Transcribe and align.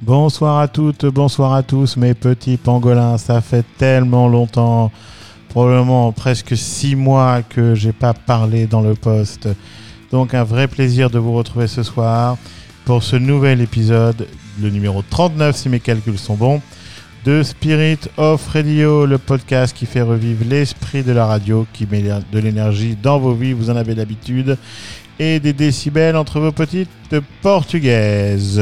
Bonsoir 0.00 0.58
à 0.58 0.68
toutes, 0.68 1.06
bonsoir 1.06 1.54
à 1.54 1.62
tous, 1.62 1.96
mes 1.96 2.14
petits 2.14 2.56
pangolins. 2.56 3.18
Ça 3.18 3.40
fait 3.40 3.64
tellement 3.78 4.28
longtemps, 4.28 4.90
probablement 5.48 6.12
presque 6.12 6.56
six 6.56 6.96
mois 6.96 7.42
que 7.42 7.74
j'ai 7.74 7.92
pas 7.92 8.14
parlé 8.14 8.66
dans 8.66 8.80
le 8.80 8.94
poste. 8.94 9.48
Donc 10.10 10.34
un 10.34 10.44
vrai 10.44 10.68
plaisir 10.68 11.08
de 11.08 11.18
vous 11.18 11.32
retrouver 11.32 11.68
ce 11.68 11.82
soir 11.82 12.36
pour 12.84 13.02
ce 13.02 13.16
nouvel 13.16 13.60
épisode, 13.60 14.26
le 14.60 14.70
numéro 14.70 15.02
39 15.08 15.56
si 15.56 15.68
mes 15.68 15.80
calculs 15.80 16.18
sont 16.18 16.34
bons, 16.34 16.60
de 17.24 17.42
Spirit 17.44 17.98
of 18.16 18.48
Radio, 18.48 19.06
le 19.06 19.16
podcast 19.18 19.76
qui 19.76 19.86
fait 19.86 20.02
revivre 20.02 20.44
l'esprit 20.44 21.04
de 21.04 21.12
la 21.12 21.26
radio, 21.26 21.66
qui 21.72 21.86
met 21.86 22.02
de 22.02 22.38
l'énergie 22.38 22.96
dans 23.00 23.20
vos 23.20 23.32
vies, 23.32 23.52
vous 23.52 23.70
en 23.70 23.76
avez 23.76 23.94
l'habitude, 23.94 24.58
et 25.18 25.38
des 25.38 25.52
décibels 25.52 26.16
entre 26.16 26.40
vos 26.40 26.50
petites 26.50 27.20
portugaises. 27.40 28.60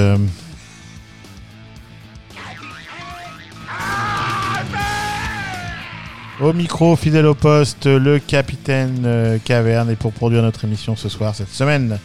Au 6.40 6.52
micro, 6.52 6.96
fidèle 6.96 7.26
au 7.26 7.34
poste, 7.34 7.86
le 7.86 8.18
capitaine 8.18 9.02
euh, 9.04 9.38
Caverne. 9.44 9.90
Et 9.90 9.96
pour 9.96 10.12
produire 10.12 10.42
notre 10.42 10.64
émission 10.64 10.96
ce 10.96 11.10
soir, 11.10 11.34
cette 11.34 11.52
semaine, 11.52 11.98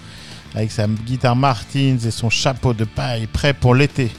avec 0.53 0.71
sa 0.71 0.87
guitare 0.87 1.37
Martins 1.37 1.97
et 2.05 2.11
son 2.11 2.29
chapeau 2.29 2.73
de 2.73 2.83
paille, 2.83 3.27
prêt 3.27 3.53
pour 3.53 3.75
l'été. 3.75 4.11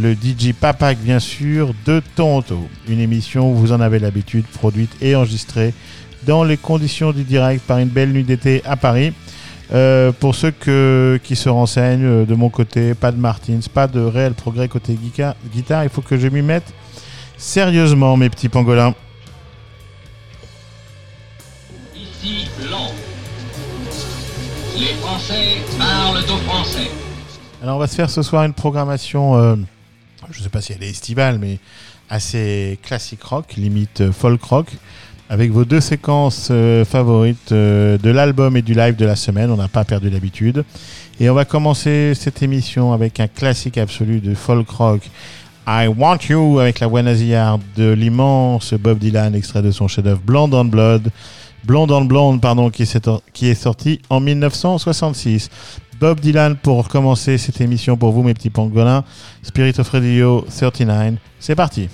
Le 0.00 0.14
DJ 0.14 0.52
Papak, 0.52 0.98
bien 0.98 1.18
sûr, 1.18 1.72
de 1.86 2.00
Toronto. 2.14 2.68
Une 2.88 3.00
émission, 3.00 3.52
vous 3.52 3.72
en 3.72 3.80
avez 3.80 3.98
l'habitude, 3.98 4.46
produite 4.46 4.90
et 5.00 5.16
enregistrée 5.16 5.74
dans 6.26 6.44
les 6.44 6.56
conditions 6.56 7.12
du 7.12 7.24
direct 7.24 7.64
par 7.66 7.78
une 7.78 7.88
belle 7.88 8.12
nuit 8.12 8.22
d'été 8.22 8.62
à 8.64 8.76
Paris. 8.76 9.12
Euh, 9.72 10.12
pour 10.12 10.34
ceux 10.34 10.50
que- 10.50 11.20
qui 11.24 11.36
se 11.36 11.48
renseignent, 11.48 12.04
euh, 12.04 12.24
de 12.24 12.34
mon 12.34 12.48
côté, 12.48 12.94
pas 12.94 13.12
de 13.12 13.18
Martins, 13.18 13.58
pas 13.72 13.86
de 13.86 14.00
réel 14.00 14.32
progrès 14.34 14.68
côté 14.68 14.94
guitare. 14.94 15.84
Il 15.84 15.90
faut 15.90 16.00
que 16.00 16.16
je 16.16 16.28
m'y 16.28 16.42
mette 16.42 16.72
sérieusement, 17.36 18.16
mes 18.16 18.30
petits 18.30 18.48
pangolins. 18.48 18.94
Ici 21.94 22.48
Londres. 22.70 22.94
Les 24.78 24.94
Français 25.02 25.58
parlent 25.76 26.18
aux 26.18 26.50
Français. 26.50 26.90
Alors 27.62 27.76
on 27.76 27.78
va 27.80 27.88
se 27.88 27.94
faire 27.96 28.08
ce 28.08 28.22
soir 28.22 28.44
une 28.44 28.52
programmation, 28.54 29.36
euh, 29.36 29.56
je 30.30 30.38
ne 30.38 30.44
sais 30.44 30.50
pas 30.50 30.60
si 30.60 30.72
elle 30.72 30.82
est 30.82 30.90
estivale, 30.90 31.38
mais 31.38 31.58
assez 32.10 32.78
classique 32.82 33.22
rock, 33.22 33.54
limite 33.56 34.00
euh, 34.00 34.12
folk 34.12 34.42
rock, 34.42 34.66
avec 35.28 35.50
vos 35.50 35.64
deux 35.64 35.80
séquences 35.80 36.48
euh, 36.50 36.84
favorites 36.84 37.52
euh, 37.52 37.98
de 37.98 38.10
l'album 38.10 38.56
et 38.56 38.62
du 38.62 38.74
live 38.74 38.96
de 38.96 39.04
la 39.04 39.16
semaine. 39.16 39.50
On 39.50 39.56
n'a 39.56 39.68
pas 39.68 39.84
perdu 39.84 40.08
l'habitude. 40.08 40.64
Et 41.20 41.28
on 41.28 41.34
va 41.34 41.44
commencer 41.44 42.12
cette 42.14 42.42
émission 42.42 42.92
avec 42.92 43.20
un 43.20 43.26
classique 43.26 43.76
absolu 43.76 44.20
de 44.20 44.34
folk 44.34 44.68
rock. 44.70 45.00
I 45.66 45.86
Want 45.86 46.18
You 46.30 46.60
avec 46.60 46.80
la 46.80 46.86
voix 46.86 47.02
nasillarde 47.02 47.60
de 47.76 47.90
l'immense 47.90 48.72
Bob 48.72 48.98
Dylan, 48.98 49.34
extrait 49.34 49.60
de 49.60 49.70
son 49.70 49.86
chef-d'œuvre 49.86 50.22
Blonde 50.24 50.54
on 50.54 50.64
Blood. 50.64 51.10
Blonde 51.64 51.90
on 51.90 52.04
Blonde, 52.04 52.40
pardon, 52.40 52.70
qui 52.70 52.84
est, 52.84 53.10
qui 53.34 53.48
est 53.48 53.54
sorti 53.54 54.00
en 54.08 54.20
1966. 54.20 55.50
Bob 56.00 56.20
Dylan 56.20 56.56
pour 56.56 56.88
commencer 56.88 57.38
cette 57.38 57.60
émission 57.60 57.96
pour 57.96 58.12
vous, 58.12 58.22
mes 58.22 58.34
petits 58.34 58.50
pangolins. 58.50 59.04
Spirit 59.42 59.74
of 59.78 59.88
Radio 59.88 60.44
39. 60.48 61.14
C'est 61.40 61.56
parti. 61.56 61.88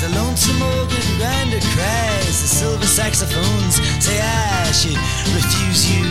The 0.00 0.08
lonesome 0.14 0.62
organ 0.62 1.18
grinder 1.18 1.60
cries, 1.60 2.40
the 2.40 2.48
silver 2.48 2.86
saxophones 2.86 3.74
say 4.02 4.18
should 4.72 4.96
refuse 5.34 5.90
you. 5.90 6.04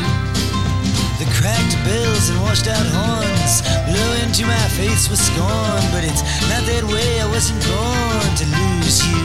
The 1.18 1.26
cracked 1.32 1.76
bells 1.86 2.30
and 2.30 2.42
washed 2.42 2.68
out 2.68 2.86
horns 2.92 3.62
blow 3.88 4.12
into 4.24 4.46
my 4.46 4.68
face 4.76 5.10
with 5.10 5.20
scorn, 5.20 5.84
but 5.92 6.04
it's 6.04 6.24
not 6.50 6.64
that 6.68 6.84
way. 6.84 7.22
I 7.22 7.28
wasn't 7.28 7.64
born 7.64 8.30
to 8.36 8.46
lose 8.52 9.00
you. 9.08 9.24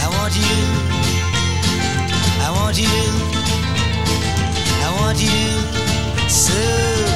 I 0.00 0.08
want 0.16 0.32
you. 0.36 0.56
I 2.40 2.50
want 2.56 2.76
you. 2.80 3.36
I 4.80 4.90
want 5.00 5.20
you 5.20 6.28
so 6.28 7.15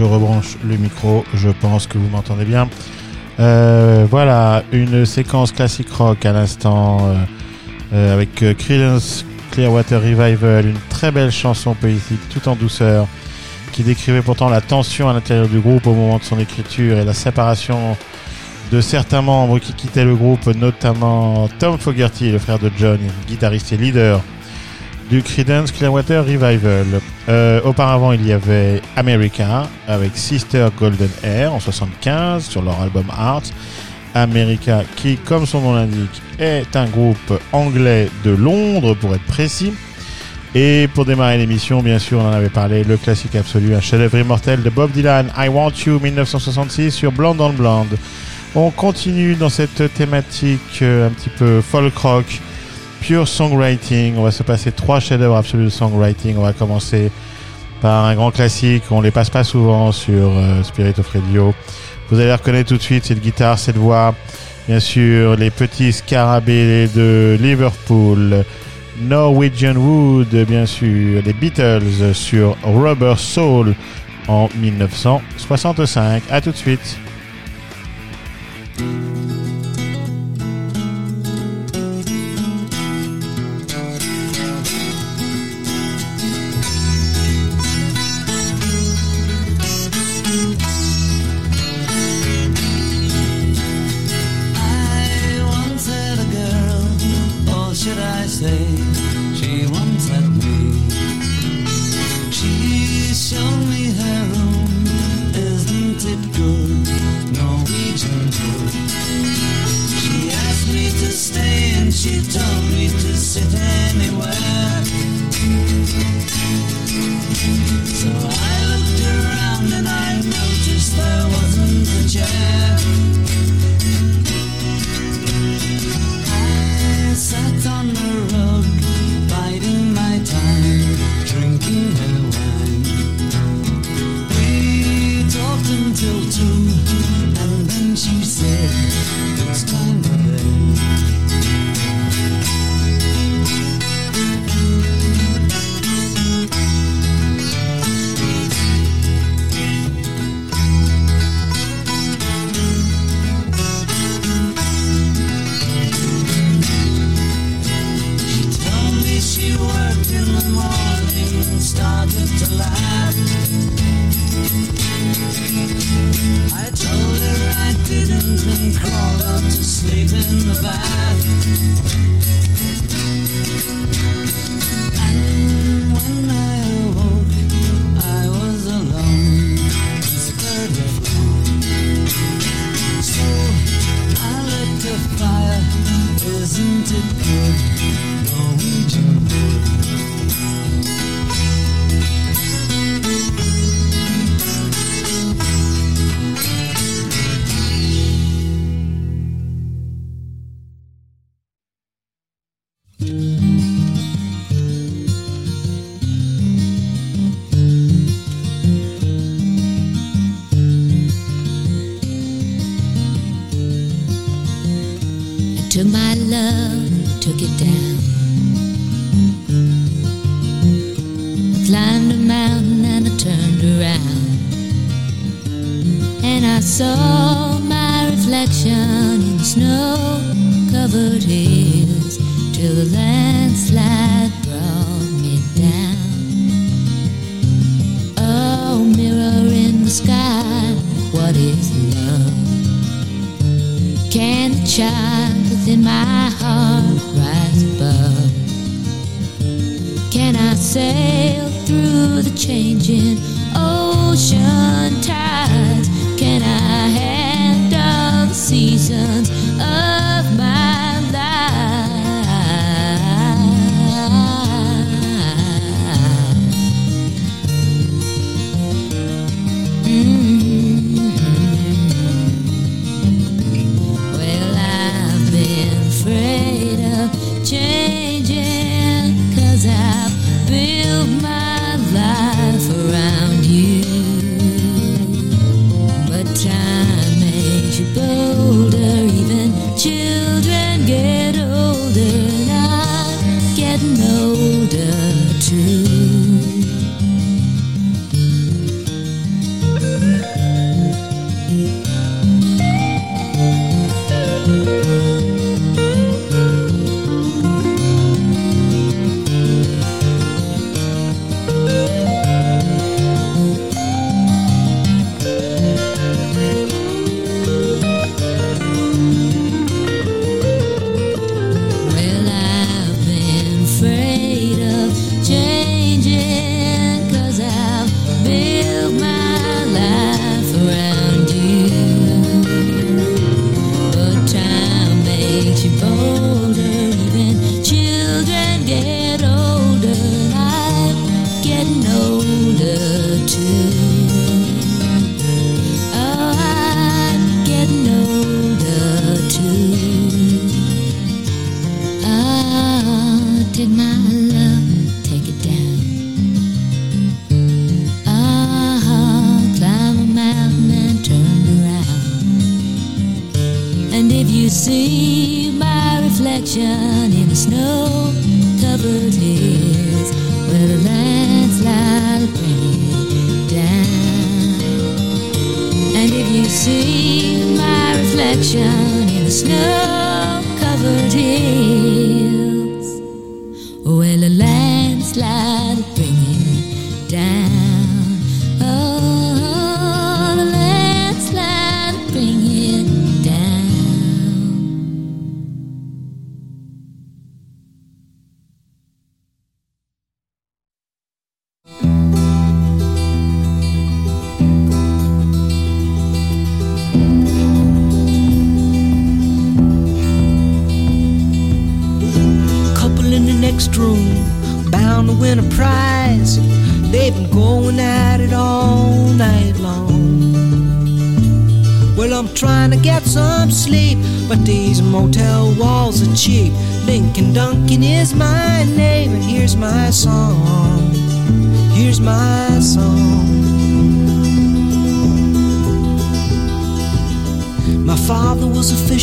je 0.00 0.04
rebranche 0.04 0.56
le 0.64 0.78
micro, 0.78 1.26
je 1.34 1.50
pense 1.50 1.86
que 1.86 1.98
vous 1.98 2.08
m'entendez 2.08 2.46
bien. 2.46 2.70
Euh, 3.38 4.06
voilà, 4.10 4.62
une 4.72 5.04
séquence 5.04 5.52
classique 5.52 5.90
rock 5.90 6.24
à 6.24 6.32
l'instant 6.32 7.00
euh, 7.02 7.14
euh, 7.92 8.14
avec 8.14 8.56
Creedence 8.56 9.26
Clearwater 9.50 10.00
Revival, 10.00 10.68
une 10.68 10.78
très 10.88 11.10
belle 11.10 11.30
chanson 11.30 11.74
poétique 11.74 12.20
tout 12.30 12.48
en 12.48 12.56
douceur 12.56 13.06
qui 13.72 13.82
décrivait 13.82 14.22
pourtant 14.22 14.48
la 14.48 14.62
tension 14.62 15.06
à 15.10 15.12
l'intérieur 15.12 15.48
du 15.48 15.60
groupe 15.60 15.86
au 15.86 15.92
moment 15.92 16.16
de 16.16 16.24
son 16.24 16.38
écriture 16.38 16.96
et 16.96 17.04
la 17.04 17.12
séparation 17.12 17.94
de 18.72 18.80
certains 18.80 19.20
membres 19.20 19.58
qui 19.58 19.74
quittaient 19.74 20.06
le 20.06 20.16
groupe, 20.16 20.46
notamment 20.46 21.46
Tom 21.58 21.76
Fogerty, 21.76 22.32
le 22.32 22.38
frère 22.38 22.58
de 22.58 22.70
John, 22.78 23.00
guitariste 23.28 23.74
et 23.74 23.76
leader 23.76 24.22
du 25.10 25.22
Creedence 25.22 25.72
Clearwater 25.72 26.24
Revival. 26.24 26.86
Euh, 27.30 27.60
auparavant, 27.62 28.10
il 28.10 28.26
y 28.26 28.32
avait 28.32 28.82
America 28.96 29.68
avec 29.86 30.16
Sister 30.16 30.66
Golden 30.76 31.10
Hair 31.22 31.54
en 31.54 31.60
75 31.60 32.44
sur 32.44 32.60
leur 32.60 32.80
album 32.80 33.04
Art. 33.16 33.44
America, 34.14 34.82
qui, 34.96 35.16
comme 35.16 35.46
son 35.46 35.60
nom 35.60 35.74
l'indique, 35.74 36.20
est 36.40 36.74
un 36.74 36.86
groupe 36.86 37.40
anglais 37.52 38.10
de 38.24 38.30
Londres, 38.30 38.94
pour 38.94 39.14
être 39.14 39.24
précis. 39.26 39.72
Et 40.56 40.88
pour 40.92 41.04
démarrer 41.04 41.38
l'émission, 41.38 41.80
bien 41.80 42.00
sûr, 42.00 42.18
on 42.18 42.28
en 42.28 42.32
avait 42.32 42.48
parlé, 42.48 42.82
le 42.82 42.96
classique 42.96 43.36
absolu, 43.36 43.76
un 43.76 43.80
chef-d'œuvre 43.80 44.18
immortel 44.18 44.64
de 44.64 44.70
Bob 44.70 44.90
Dylan, 44.90 45.32
I 45.38 45.46
Want 45.46 45.70
You 45.86 46.00
1966 46.00 46.90
sur 46.90 47.12
Blonde 47.12 47.40
on 47.40 47.52
Blonde. 47.52 47.96
On 48.56 48.72
continue 48.72 49.36
dans 49.36 49.48
cette 49.48 49.94
thématique 49.94 50.80
euh, 50.82 51.06
un 51.06 51.10
petit 51.10 51.30
peu 51.30 51.60
folk 51.60 51.96
rock, 51.96 52.40
pure 53.00 53.26
songwriting. 53.26 54.16
On 54.16 54.22
va 54.22 54.30
se 54.30 54.42
passer 54.42 54.72
trois 54.72 55.00
chefs-d'œuvre 55.00 55.36
absolus 55.36 55.64
de 55.64 55.70
songwriting. 55.70 56.36
On 56.36 56.42
va 56.42 56.52
commencer 56.52 57.10
par 57.80 58.04
un 58.04 58.14
grand 58.14 58.30
classique. 58.30 58.84
On 58.90 59.00
les 59.00 59.10
passe 59.10 59.30
pas 59.30 59.44
souvent 59.44 59.92
sur 59.92 60.14
euh, 60.14 60.62
Spirit 60.62 60.94
of 60.98 61.08
Radio. 61.08 61.54
Vous 62.10 62.20
allez 62.20 62.32
reconnaître 62.32 62.68
tout 62.68 62.76
de 62.76 62.82
suite 62.82 63.04
cette 63.04 63.20
guitare, 63.20 63.58
cette 63.58 63.76
voix. 63.76 64.14
Bien 64.68 64.80
sûr, 64.80 65.36
les 65.36 65.50
petits 65.50 65.92
scarabées 65.92 66.88
de 66.94 67.36
Liverpool. 67.40 68.44
Norwegian 69.00 69.76
Wood, 69.76 70.34
bien 70.46 70.66
sûr. 70.66 71.22
Les 71.24 71.32
Beatles 71.32 72.14
sur 72.14 72.56
Rubber 72.62 73.14
Soul 73.16 73.74
en 74.28 74.48
1965. 74.60 76.22
À 76.30 76.40
tout 76.40 76.50
de 76.52 76.56
suite. 76.56 76.98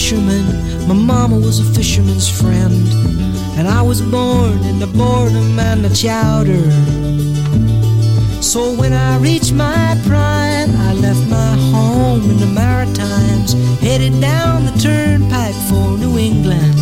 Fisherman, 0.08 0.88
my 0.88 0.94
mama 0.94 1.36
was 1.36 1.60
a 1.60 1.74
fisherman's 1.74 2.30
friend. 2.30 2.88
And 3.58 3.68
I 3.68 3.82
was 3.82 4.02
born 4.02 4.64
in 4.64 4.80
the 4.80 4.88
boredom 4.88 5.60
and 5.60 5.84
the 5.84 5.94
chowder. 5.94 6.64
So 8.42 8.74
when 8.74 8.94
I 8.94 9.18
reached 9.18 9.52
my 9.52 10.00
prime, 10.08 10.72
I 10.78 10.94
left 10.94 11.28
my 11.28 11.58
home 11.74 12.22
in 12.30 12.40
the 12.40 12.48
Maritimes, 12.48 13.52
headed 13.82 14.22
down 14.22 14.64
the 14.64 14.78
turnpike 14.80 15.56
for 15.68 15.98
New 15.98 16.18
England. 16.18 16.78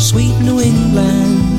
Sweet 0.00 0.36
New 0.40 0.58
England. 0.58 1.52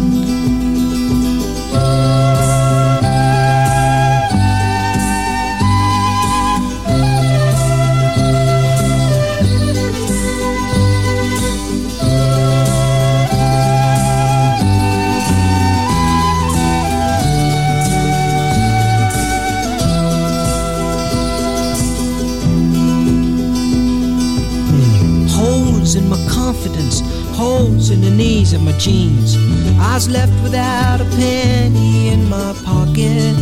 Holes 27.64 27.90
in 27.90 28.02
the 28.02 28.10
knees 28.10 28.54
of 28.54 28.62
my 28.62 28.72
jeans. 28.74 29.36
I 29.80 29.94
was 29.96 30.10
left 30.10 30.36
without 30.44 31.00
a 31.02 31.06
penny 31.16 32.10
in 32.10 32.30
my 32.30 32.54
pocket. 32.64 33.36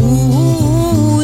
Ooh, 0.00 1.22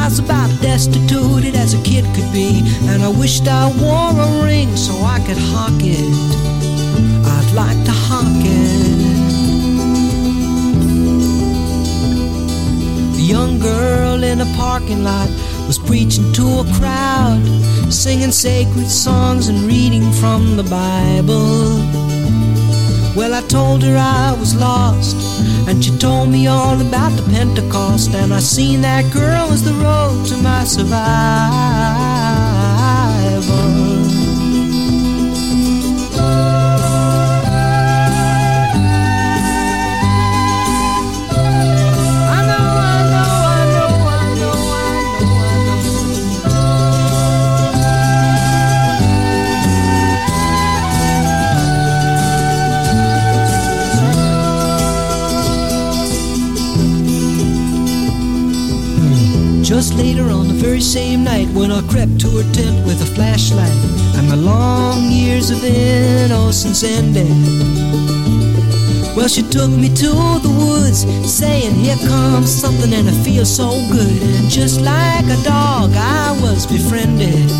I 0.00 0.04
was 0.08 0.18
about 0.18 0.50
destitute 0.60 1.54
as 1.54 1.72
a 1.74 1.82
kid 1.82 2.04
could 2.14 2.30
be, 2.32 2.62
and 2.90 3.02
I 3.02 3.08
wished 3.08 3.46
I 3.48 3.64
wore 3.80 4.14
a 4.26 4.28
ring 4.44 4.76
so 4.76 4.92
I 5.16 5.18
could 5.26 5.40
hawk 5.50 5.80
it. 5.98 6.14
I'd 7.34 7.50
like 7.62 7.80
to 7.88 7.94
hawk 8.06 8.42
it. 8.60 8.94
A 13.18 13.22
young 13.34 13.58
girl 13.58 14.22
in 14.22 14.40
a 14.40 14.48
parking 14.56 15.02
lot 15.04 15.28
was 15.66 15.78
preaching 15.78 16.32
to 16.34 16.46
a 16.64 16.64
crowd, 16.76 17.42
singing 17.92 18.32
sacred 18.32 18.88
songs 18.88 19.48
and 19.48 19.60
reading 19.60 20.10
from 20.12 20.56
the 20.56 20.64
Bible. 20.64 21.78
Well, 23.16 23.34
I 23.34 23.42
told 23.48 23.82
her 23.82 23.96
I 23.96 24.36
was 24.38 24.56
lost, 24.56 25.16
and 25.68 25.84
she 25.84 25.96
told 25.98 26.30
me 26.30 26.46
all 26.46 26.80
about 26.80 27.12
the 27.12 27.22
Pentecost, 27.30 28.14
and 28.14 28.32
I 28.32 28.40
seen 28.40 28.80
that 28.82 29.12
girl 29.12 29.52
as 29.52 29.62
the 29.62 29.74
road 29.74 30.26
to 30.28 30.36
my 30.38 30.64
survival. 30.64 32.13
Later 59.92 60.30
on 60.30 60.48
the 60.48 60.54
very 60.54 60.80
same 60.80 61.24
night 61.24 61.46
when 61.48 61.70
I 61.70 61.82
crept 61.88 62.18
to 62.22 62.28
her 62.30 62.52
tent 62.54 62.86
with 62.86 63.02
a 63.02 63.06
flashlight 63.14 63.70
and 64.16 64.28
my 64.28 64.34
long 64.34 65.10
years 65.10 65.50
of 65.50 65.62
innocence 65.62 66.82
ended. 66.82 67.28
Well, 69.14 69.28
she 69.28 69.42
took 69.42 69.70
me 69.70 69.88
to 69.88 70.10
the 70.40 70.54
woods, 70.58 71.04
saying, 71.30 71.74
Here 71.74 71.96
comes 72.08 72.50
something, 72.50 72.92
and 72.92 73.08
I 73.08 73.12
feel 73.22 73.44
so 73.44 73.70
good. 73.92 74.22
And 74.22 74.48
just 74.48 74.80
like 74.80 75.26
a 75.26 75.40
dog, 75.44 75.92
I 75.94 76.32
was 76.40 76.66
befriended. 76.66 77.50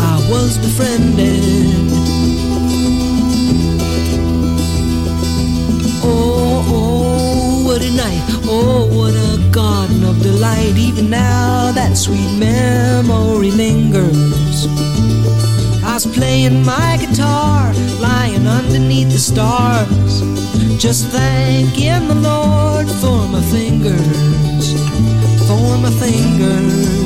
I 0.00 0.16
was 0.30 0.58
befriended. 0.58 2.45
Night. 7.96 8.22
Oh, 8.44 8.86
what 8.92 9.14
a 9.14 9.50
garden 9.50 10.04
of 10.04 10.22
delight. 10.22 10.76
Even 10.76 11.10
now, 11.10 11.72
that 11.72 11.96
sweet 11.96 12.38
memory 12.38 13.50
lingers. 13.50 14.66
I 15.82 15.94
was 15.94 16.06
playing 16.06 16.64
my 16.64 16.98
guitar, 17.00 17.72
lying 18.00 18.46
underneath 18.46 19.10
the 19.10 19.18
stars. 19.18 20.20
Just 20.78 21.08
thanking 21.08 22.08
the 22.08 22.14
Lord 22.14 22.88
for 23.00 23.26
my 23.28 23.42
fingers, 23.50 24.66
for 25.48 25.78
my 25.78 25.90
fingers. 26.04 26.96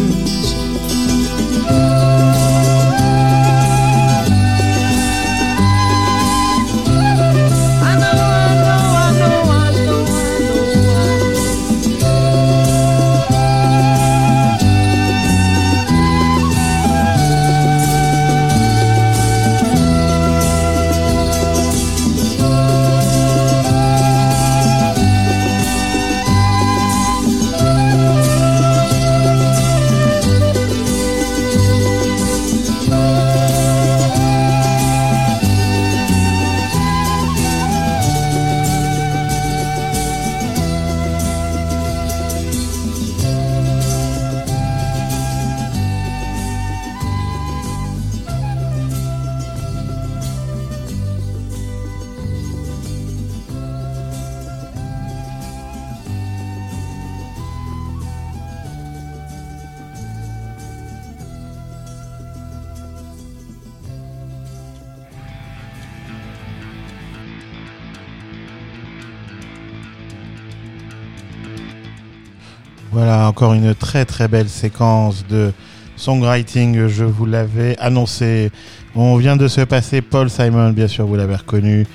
Une 73.55 73.75
très 73.75 74.05
très 74.05 74.29
belle 74.29 74.49
séquence 74.49 75.27
de 75.29 75.53
songwriting. 75.97 76.87
Je 76.87 77.05
vous 77.05 77.27
l'avais 77.27 77.77
annoncé. 77.79 78.51
On 78.95 79.17
vient 79.17 79.37
de 79.37 79.49
se 79.49 79.61
passer 79.63 80.01
Paul 80.01 80.31
Simon, 80.31 80.71
bien 80.71 80.89
sûr, 80.89 81.07
vous 81.07 81.17
l'avez 81.17 81.37
reconnu. 81.37 81.87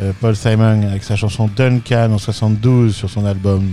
Euh, 0.00 0.12
Paul 0.20 0.36
Simon 0.36 0.82
avec 0.88 1.02
sa 1.02 1.16
chanson 1.16 1.50
Duncan 1.54 2.12
en 2.12 2.18
72 2.18 2.94
sur 2.94 3.10
son 3.10 3.26
album 3.26 3.68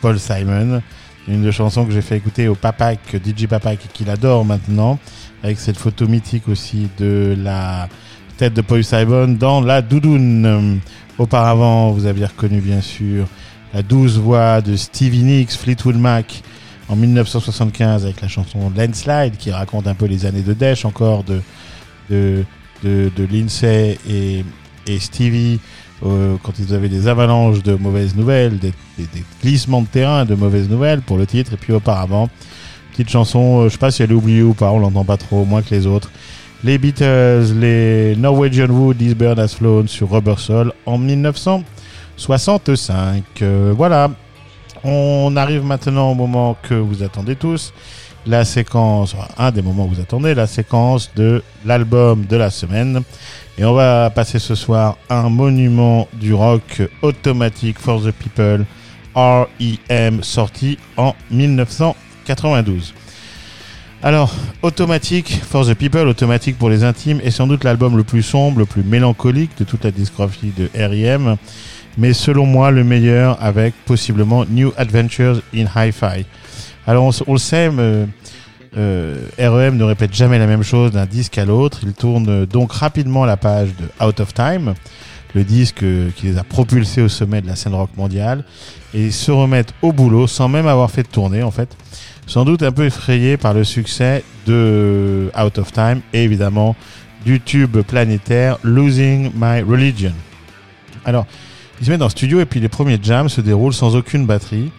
Paul 0.00 0.18
Simon. 0.18 0.82
Une 1.28 1.42
de 1.42 1.50
chansons 1.50 1.84
que 1.84 1.92
j'ai 1.92 2.02
fait 2.02 2.16
écouter 2.16 2.46
au 2.46 2.54
Papak, 2.54 3.00
DJ 3.24 3.46
Papak, 3.46 3.78
qu'il 3.92 4.10
adore 4.10 4.44
maintenant. 4.44 4.98
Avec 5.42 5.58
cette 5.58 5.76
photo 5.76 6.06
mythique 6.06 6.48
aussi 6.48 6.88
de 6.98 7.36
la 7.38 7.88
tête 8.36 8.54
de 8.54 8.60
Paul 8.60 8.84
Simon 8.84 9.28
dans 9.28 9.60
la 9.60 9.82
doudoune. 9.82 10.80
Auparavant, 11.18 11.90
vous 11.90 12.06
aviez 12.06 12.26
reconnu 12.26 12.60
bien 12.60 12.80
sûr 12.80 13.26
la 13.76 13.82
douce 13.82 14.16
voix 14.16 14.60
de 14.60 14.74
Stevie 14.76 15.22
Nicks, 15.22 15.52
Fleetwood 15.52 15.96
Mac, 15.96 16.42
en 16.88 16.96
1975 16.96 18.04
avec 18.04 18.20
la 18.20 18.28
chanson 18.28 18.70
Landslide 18.76 19.36
qui 19.36 19.50
raconte 19.50 19.86
un 19.86 19.94
peu 19.94 20.06
les 20.06 20.26
années 20.26 20.42
de 20.42 20.52
Dash 20.52 20.84
encore 20.84 21.24
de, 21.24 21.40
de, 22.10 22.44
de, 22.82 23.10
de 23.14 23.24
Lindsay 23.24 23.98
et, 24.08 24.44
et 24.86 24.98
Stevie 24.98 25.60
euh, 26.04 26.36
quand 26.42 26.52
ils 26.58 26.74
avaient 26.74 26.90
des 26.90 27.08
avalanches 27.08 27.62
de 27.62 27.74
mauvaises 27.74 28.14
nouvelles, 28.14 28.58
des, 28.58 28.74
des, 28.98 29.06
des 29.14 29.24
glissements 29.42 29.80
de 29.80 29.86
terrain 29.86 30.26
de 30.26 30.34
mauvaises 30.34 30.68
nouvelles 30.68 31.00
pour 31.00 31.16
le 31.16 31.24
titre. 31.26 31.54
Et 31.54 31.56
puis 31.56 31.72
auparavant, 31.72 32.28
petite 32.92 33.08
chanson, 33.08 33.62
euh, 33.62 33.68
je 33.68 33.72
sais 33.72 33.78
pas 33.78 33.90
si 33.90 34.02
elle 34.02 34.10
est 34.10 34.14
oubliée 34.14 34.42
ou 34.42 34.52
pas, 34.52 34.70
on 34.72 34.78
l'entend 34.78 35.04
pas 35.04 35.16
trop, 35.16 35.46
moins 35.46 35.62
que 35.62 35.74
les 35.74 35.86
autres. 35.86 36.10
Les 36.64 36.76
Beatles, 36.78 37.54
les 37.58 38.14
Norwegian 38.16 38.68
Wood, 38.68 38.98
This 38.98 39.14
Bird 39.14 39.38
Has 39.38 39.54
Flown 39.56 39.88
sur 39.88 40.10
Rubber 40.10 40.34
Soul 40.38 40.72
en 40.84 40.98
1965. 40.98 43.22
Euh, 43.42 43.72
voilà, 43.76 44.10
on 44.86 45.36
arrive 45.36 45.64
maintenant 45.64 46.12
au 46.12 46.14
moment 46.14 46.56
que 46.62 46.74
vous 46.74 47.02
attendez 47.02 47.36
tous, 47.36 47.72
la 48.24 48.44
séquence, 48.44 49.16
un 49.36 49.50
des 49.50 49.62
moments 49.62 49.86
que 49.86 49.94
vous 49.94 50.00
attendez, 50.00 50.34
la 50.34 50.46
séquence 50.46 51.10
de 51.16 51.42
l'album 51.64 52.24
de 52.24 52.36
la 52.36 52.50
semaine. 52.50 53.02
Et 53.58 53.64
on 53.64 53.72
va 53.72 54.10
passer 54.10 54.38
ce 54.38 54.54
soir 54.54 54.96
un 55.08 55.28
monument 55.28 56.08
du 56.12 56.34
rock 56.34 56.82
automatique 57.02 57.78
for 57.78 58.02
the 58.02 58.12
people, 58.12 58.64
REM, 59.14 60.22
sorti 60.22 60.78
en 60.96 61.14
1992. 61.30 62.94
Alors, 64.02 64.32
Automatique 64.62 65.40
for 65.42 65.66
the 65.66 65.74
People, 65.74 66.06
Automatique 66.06 66.58
pour 66.58 66.68
les 66.68 66.84
intimes, 66.84 67.20
est 67.24 67.30
sans 67.30 67.46
doute 67.46 67.64
l'album 67.64 67.96
le 67.96 68.04
plus 68.04 68.22
sombre, 68.22 68.58
le 68.58 68.66
plus 68.66 68.82
mélancolique 68.82 69.50
de 69.58 69.64
toute 69.64 69.84
la 69.84 69.90
discographie 69.90 70.52
de 70.56 70.66
R.E.M., 70.76 71.36
mais 71.98 72.12
selon 72.12 72.46
moi 72.46 72.70
le 72.70 72.84
meilleur 72.84 73.42
avec 73.42 73.74
possiblement 73.84 74.44
New 74.44 74.72
Adventures 74.76 75.40
in 75.54 75.66
Hi-Fi. 75.74 76.24
Alors 76.86 77.04
on, 77.04 77.10
on 77.26 77.32
le 77.32 77.38
sait, 77.38 77.70
euh, 78.76 79.16
REM 79.38 79.76
ne 79.76 79.84
répète 79.84 80.14
jamais 80.14 80.38
la 80.38 80.46
même 80.46 80.62
chose 80.62 80.92
d'un 80.92 81.06
disque 81.06 81.38
à 81.38 81.44
l'autre. 81.44 81.80
Il 81.82 81.94
tourne 81.94 82.28
euh, 82.28 82.46
donc 82.46 82.72
rapidement 82.72 83.24
la 83.24 83.36
page 83.36 83.70
de 83.70 84.04
Out 84.04 84.20
of 84.20 84.34
Time, 84.34 84.74
le 85.34 85.44
disque 85.44 85.82
euh, 85.82 86.10
qui 86.14 86.26
les 86.26 86.38
a 86.38 86.44
propulsés 86.44 87.00
au 87.00 87.08
sommet 87.08 87.40
de 87.40 87.46
la 87.46 87.56
scène 87.56 87.74
rock 87.74 87.90
mondiale, 87.96 88.44
et 88.92 89.10
se 89.10 89.30
remettent 89.30 89.72
au 89.82 89.92
boulot 89.92 90.26
sans 90.26 90.48
même 90.48 90.66
avoir 90.66 90.90
fait 90.90 91.04
de 91.04 91.08
tournée 91.08 91.42
en 91.42 91.50
fait. 91.50 91.74
Sans 92.26 92.44
doute 92.44 92.62
un 92.62 92.72
peu 92.72 92.84
effrayés 92.84 93.36
par 93.36 93.54
le 93.54 93.64
succès 93.64 94.24
de 94.46 95.30
Out 95.40 95.58
of 95.58 95.72
Time 95.72 96.00
et 96.12 96.24
évidemment 96.24 96.74
du 97.24 97.40
tube 97.40 97.78
planétaire 97.78 98.58
Losing 98.62 99.30
My 99.34 99.62
Religion. 99.62 100.12
Alors, 101.04 101.26
ils 101.80 101.86
se 101.86 101.90
mettent 101.90 102.00
le 102.02 102.08
studio 102.08 102.40
et 102.40 102.46
puis 102.46 102.60
les 102.60 102.68
premiers 102.68 102.98
jams 103.02 103.28
se 103.28 103.40
déroulent 103.40 103.74
sans 103.74 103.96
aucune 103.96 104.26
batterie. 104.26 104.70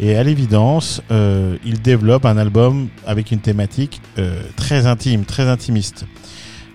Et 0.00 0.16
à 0.16 0.22
l'évidence, 0.24 1.02
euh, 1.10 1.56
ils 1.64 1.80
développent 1.80 2.26
un 2.26 2.36
album 2.36 2.88
avec 3.06 3.30
une 3.30 3.38
thématique 3.38 4.00
euh, 4.18 4.42
très 4.56 4.86
intime, 4.86 5.24
très 5.24 5.48
intimiste. 5.48 6.06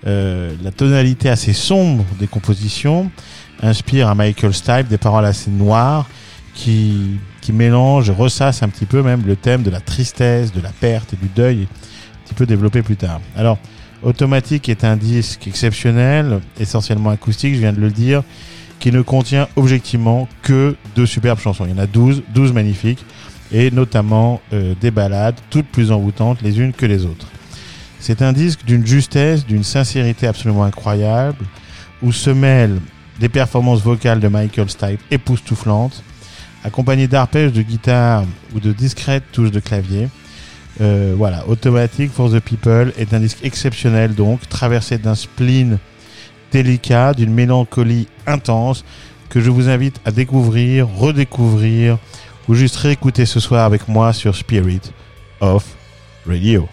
Euh, 0.07 0.53
la 0.63 0.71
tonalité 0.71 1.29
assez 1.29 1.51
sombre 1.51 2.05
des 2.17 2.27
compositions 2.27 3.11
inspire 3.61 4.07
à 4.07 4.15
Michael 4.15 4.53
Stipe 4.53 4.87
des 4.87 4.97
paroles 4.97 5.25
assez 5.25 5.51
noires 5.51 6.07
qui, 6.55 7.19
qui 7.41 7.51
mélangent, 7.51 8.09
ressassent 8.09 8.63
un 8.63 8.69
petit 8.69 8.85
peu 8.85 9.01
même 9.01 9.23
le 9.25 9.35
thème 9.35 9.63
de 9.63 9.69
la 9.69 9.81
tristesse, 9.81 10.53
de 10.53 10.61
la 10.61 10.71
perte 10.71 11.13
et 11.13 11.17
du 11.17 11.27
deuil, 11.27 11.63
un 11.63 12.25
petit 12.25 12.33
peu 12.35 12.45
développé 12.45 12.81
plus 12.81 12.95
tard. 12.95 13.19
Alors, 13.35 13.57
Automatique 14.01 14.69
est 14.69 14.85
un 14.85 14.95
disque 14.95 15.45
exceptionnel, 15.47 16.39
essentiellement 16.57 17.09
acoustique, 17.09 17.53
je 17.55 17.59
viens 17.59 17.73
de 17.73 17.81
le 17.81 17.91
dire, 17.91 18.23
qui 18.79 18.91
ne 18.91 19.01
contient 19.01 19.47
objectivement 19.55 20.27
que 20.41 20.75
deux 20.95 21.05
superbes 21.05 21.39
chansons. 21.39 21.65
Il 21.65 21.71
y 21.71 21.73
en 21.73 21.83
a 21.83 21.87
12, 21.87 22.23
12 22.33 22.53
magnifiques, 22.53 23.05
et 23.51 23.71
notamment 23.71 24.41
euh, 24.53 24.73
des 24.79 24.91
ballades, 24.91 25.35
toutes 25.49 25.67
plus 25.67 25.91
envoûtantes 25.91 26.41
les 26.41 26.59
unes 26.59 26.73
que 26.73 26.85
les 26.85 27.05
autres. 27.05 27.27
C'est 27.99 28.21
un 28.21 28.31
disque 28.31 28.63
d'une 28.65 28.85
justesse, 28.85 29.45
d'une 29.45 29.63
sincérité 29.63 30.27
absolument 30.27 30.63
incroyable, 30.63 31.45
où 32.01 32.11
se 32.11 32.29
mêlent 32.29 32.79
des 33.19 33.29
performances 33.29 33.81
vocales 33.81 34.19
de 34.19 34.27
Michael 34.27 34.69
Stipe 34.69 35.01
époustouflantes, 35.11 36.03
accompagnées 36.63 37.07
d'arpèges 37.07 37.51
de 37.51 37.61
guitare 37.61 38.23
ou 38.55 38.59
de 38.59 38.71
discrètes 38.71 39.23
touches 39.31 39.51
de 39.51 39.59
clavier. 39.59 40.07
Euh, 40.79 41.13
voilà, 41.17 41.45
Automatic 41.49 42.11
for 42.11 42.31
the 42.31 42.39
People 42.39 42.93
est 42.97 43.13
un 43.13 43.19
disque 43.19 43.39
exceptionnel 43.43 44.15
donc, 44.15 44.47
traversé 44.47 44.97
d'un 44.97 45.15
spleen 45.15 45.77
délicat, 46.51 47.13
d'une 47.13 47.33
mélancolie 47.33 48.07
intense 48.25 48.83
que 49.29 49.39
je 49.39 49.49
vous 49.49 49.69
invite 49.69 49.99
à 50.05 50.11
découvrir, 50.11 50.87
redécouvrir 50.87 51.97
ou 52.47 52.55
juste 52.55 52.77
réécouter 52.77 53.25
ce 53.25 53.39
soir 53.39 53.65
avec 53.65 53.87
moi 53.87 54.13
sur 54.13 54.35
Spirit 54.35 54.81
of 55.39 55.65
Radio. 56.25 56.67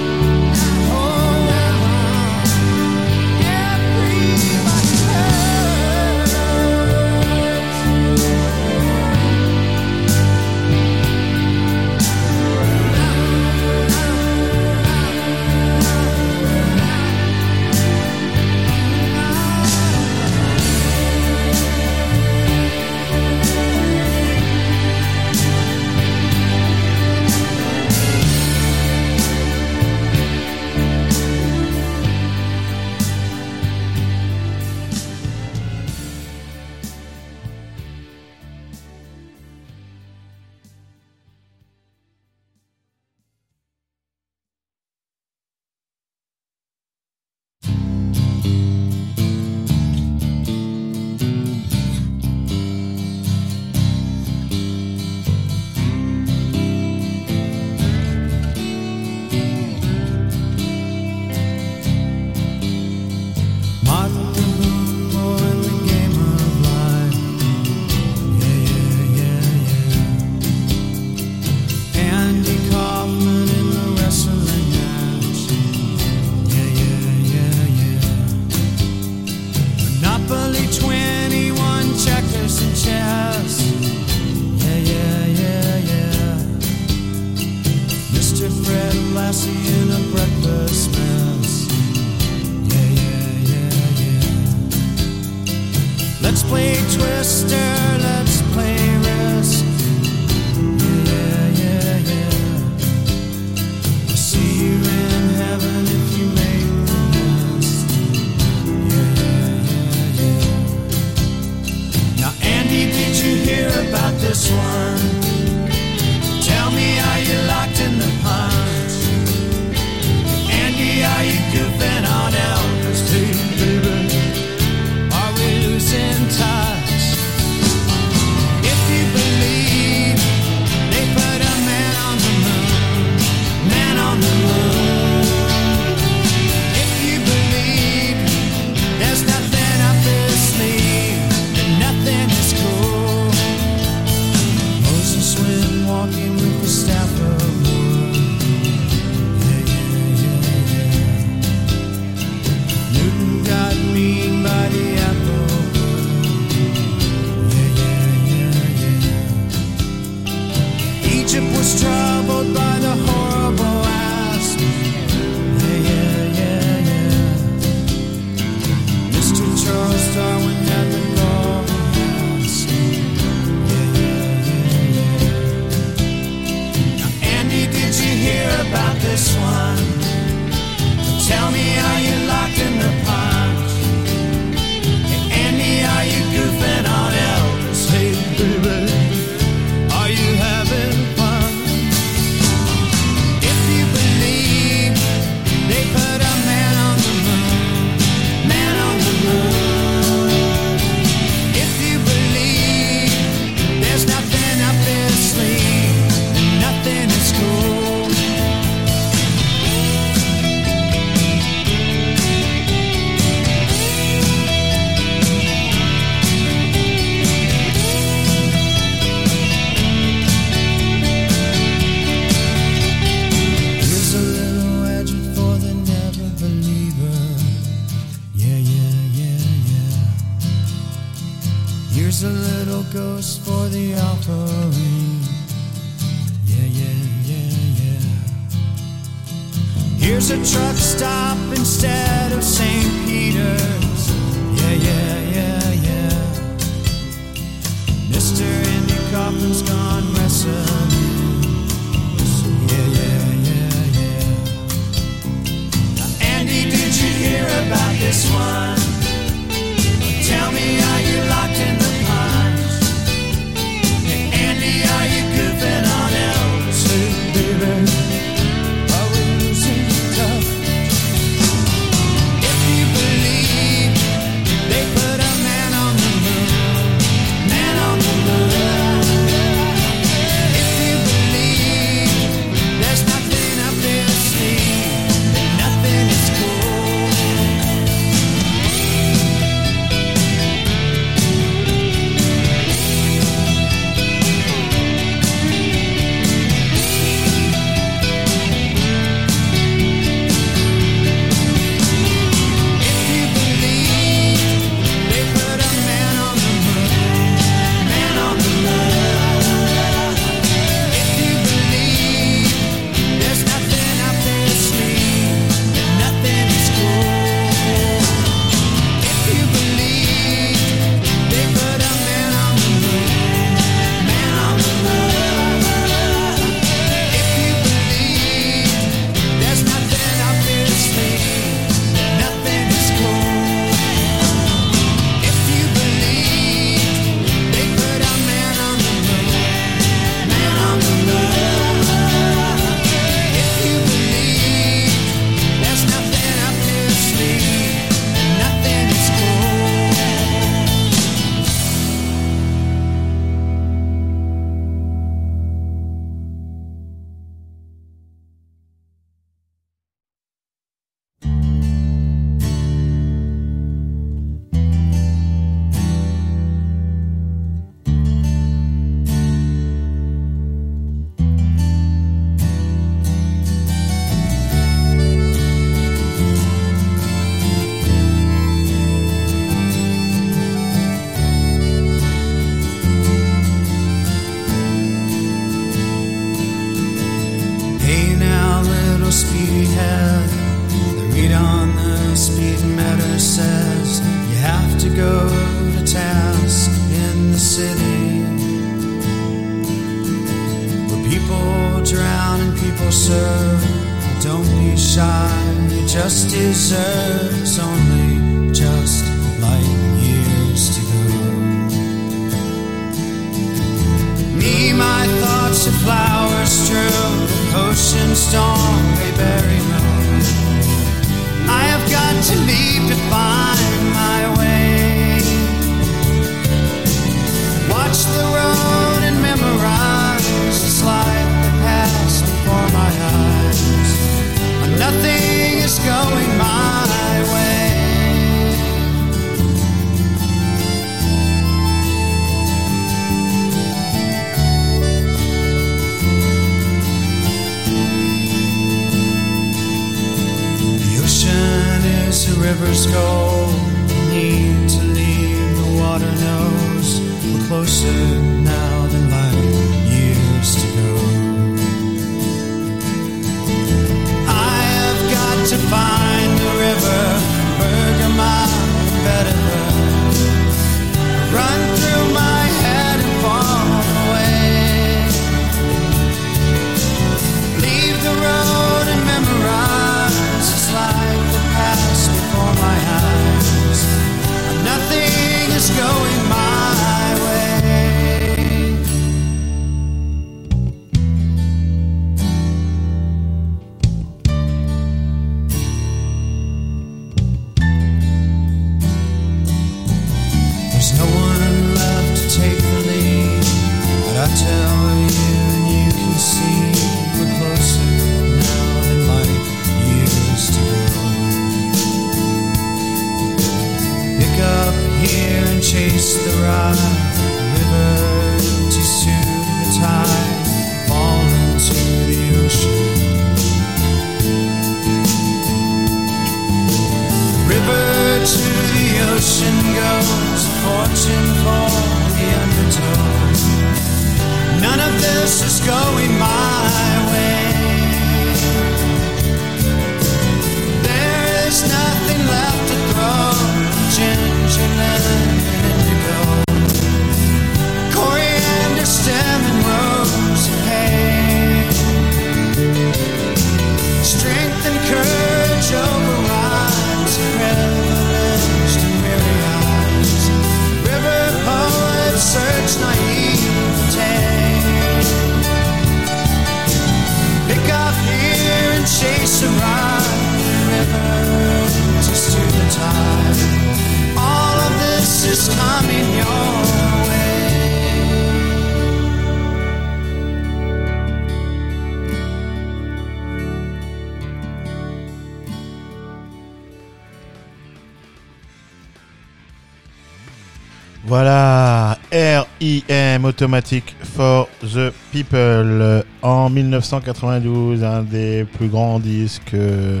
Automatic 593.40 593.94
for 594.02 594.50
the 594.60 594.92
People 595.12 596.04
en 596.20 596.50
1992, 596.50 597.82
un 597.82 598.02
des 598.02 598.44
plus 598.44 598.68
grands 598.68 599.00
disques 599.00 599.54
euh, 599.54 600.00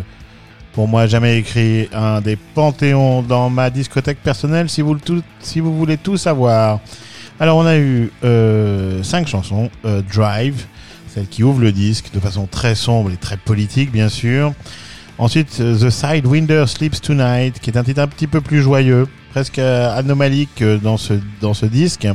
pour 0.74 0.88
moi 0.88 1.06
jamais 1.06 1.38
écrit, 1.38 1.88
un 1.94 2.20
des 2.20 2.36
panthéons 2.36 3.22
dans 3.22 3.48
ma 3.48 3.70
discothèque 3.70 4.18
personnelle 4.22 4.68
si 4.68 4.82
vous, 4.82 4.92
le 4.92 5.00
si 5.40 5.60
vous 5.60 5.74
voulez 5.74 5.96
tout 5.96 6.18
savoir. 6.18 6.80
Alors 7.38 7.56
on 7.56 7.64
a 7.64 7.78
eu 7.78 8.12
euh, 8.24 9.02
cinq 9.02 9.26
chansons, 9.26 9.70
euh, 9.86 10.02
Drive, 10.02 10.66
celle 11.08 11.26
qui 11.26 11.42
ouvre 11.42 11.60
le 11.60 11.72
disque 11.72 12.12
de 12.12 12.20
façon 12.20 12.46
très 12.46 12.74
sombre 12.74 13.10
et 13.10 13.16
très 13.16 13.38
politique 13.38 13.90
bien 13.90 14.10
sûr. 14.10 14.52
Ensuite, 15.20 15.58
euh, 15.60 15.76
The 15.76 15.90
Sidewinder 15.90 16.64
Sleeps 16.66 17.02
Tonight, 17.02 17.60
qui 17.60 17.68
est 17.68 17.76
un 17.76 17.84
titre 17.84 18.00
un 18.00 18.08
petit 18.08 18.26
peu 18.26 18.40
plus 18.40 18.62
joyeux, 18.62 19.06
presque 19.32 19.58
euh, 19.58 19.94
anomalique 19.94 20.62
euh, 20.62 20.78
dans 20.78 20.96
ce, 20.96 21.12
dans 21.42 21.52
ce 21.52 21.66
disque, 21.66 22.08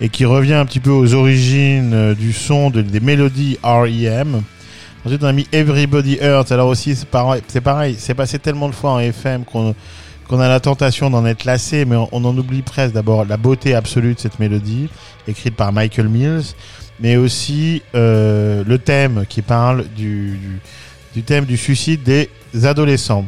et 0.00 0.08
qui 0.08 0.24
revient 0.24 0.54
un 0.54 0.64
petit 0.66 0.80
peu 0.80 0.90
aux 0.90 1.14
origines 1.14 1.92
euh, 1.92 2.14
du 2.14 2.32
son 2.32 2.70
de- 2.70 2.82
des 2.82 3.00
mélodies 3.00 3.58
R.E.M. 3.62 4.42
Ensuite, 5.04 5.22
on 5.22 5.26
a 5.26 5.32
mis 5.32 5.46
Everybody 5.52 6.18
Hurts. 6.20 6.52
Alors 6.52 6.68
aussi, 6.68 6.94
c'est 6.96 7.08
pareil, 7.08 7.94
c'est 7.98 8.14
passé 8.14 8.38
tellement 8.38 8.68
de 8.68 8.74
fois 8.74 8.92
en 8.92 8.98
FM 8.98 9.44
qu'on 9.44 9.74
a 10.40 10.48
la 10.48 10.60
tentation 10.60 11.10
d'en 11.10 11.24
être 11.26 11.44
lassé, 11.44 11.84
mais 11.84 11.96
on, 11.96 12.24
en 12.24 12.36
oublie 12.36 12.62
presque 12.62 12.94
d'abord 12.94 13.24
la 13.24 13.36
beauté 13.36 13.74
absolue 13.74 14.14
de 14.14 14.20
cette 14.20 14.38
mélodie, 14.38 14.88
écrite 15.26 15.56
par 15.56 15.72
Michael 15.72 16.08
Mills, 16.08 16.54
mais 17.00 17.16
aussi 17.16 17.82
euh, 17.94 18.62
le 18.66 18.78
thème 18.78 19.24
qui 19.28 19.42
parle 19.42 19.86
du, 19.96 20.38
thème 21.26 21.46
du 21.46 21.56
suicide 21.56 22.02
des 22.02 22.28
adolescents. 22.64 23.24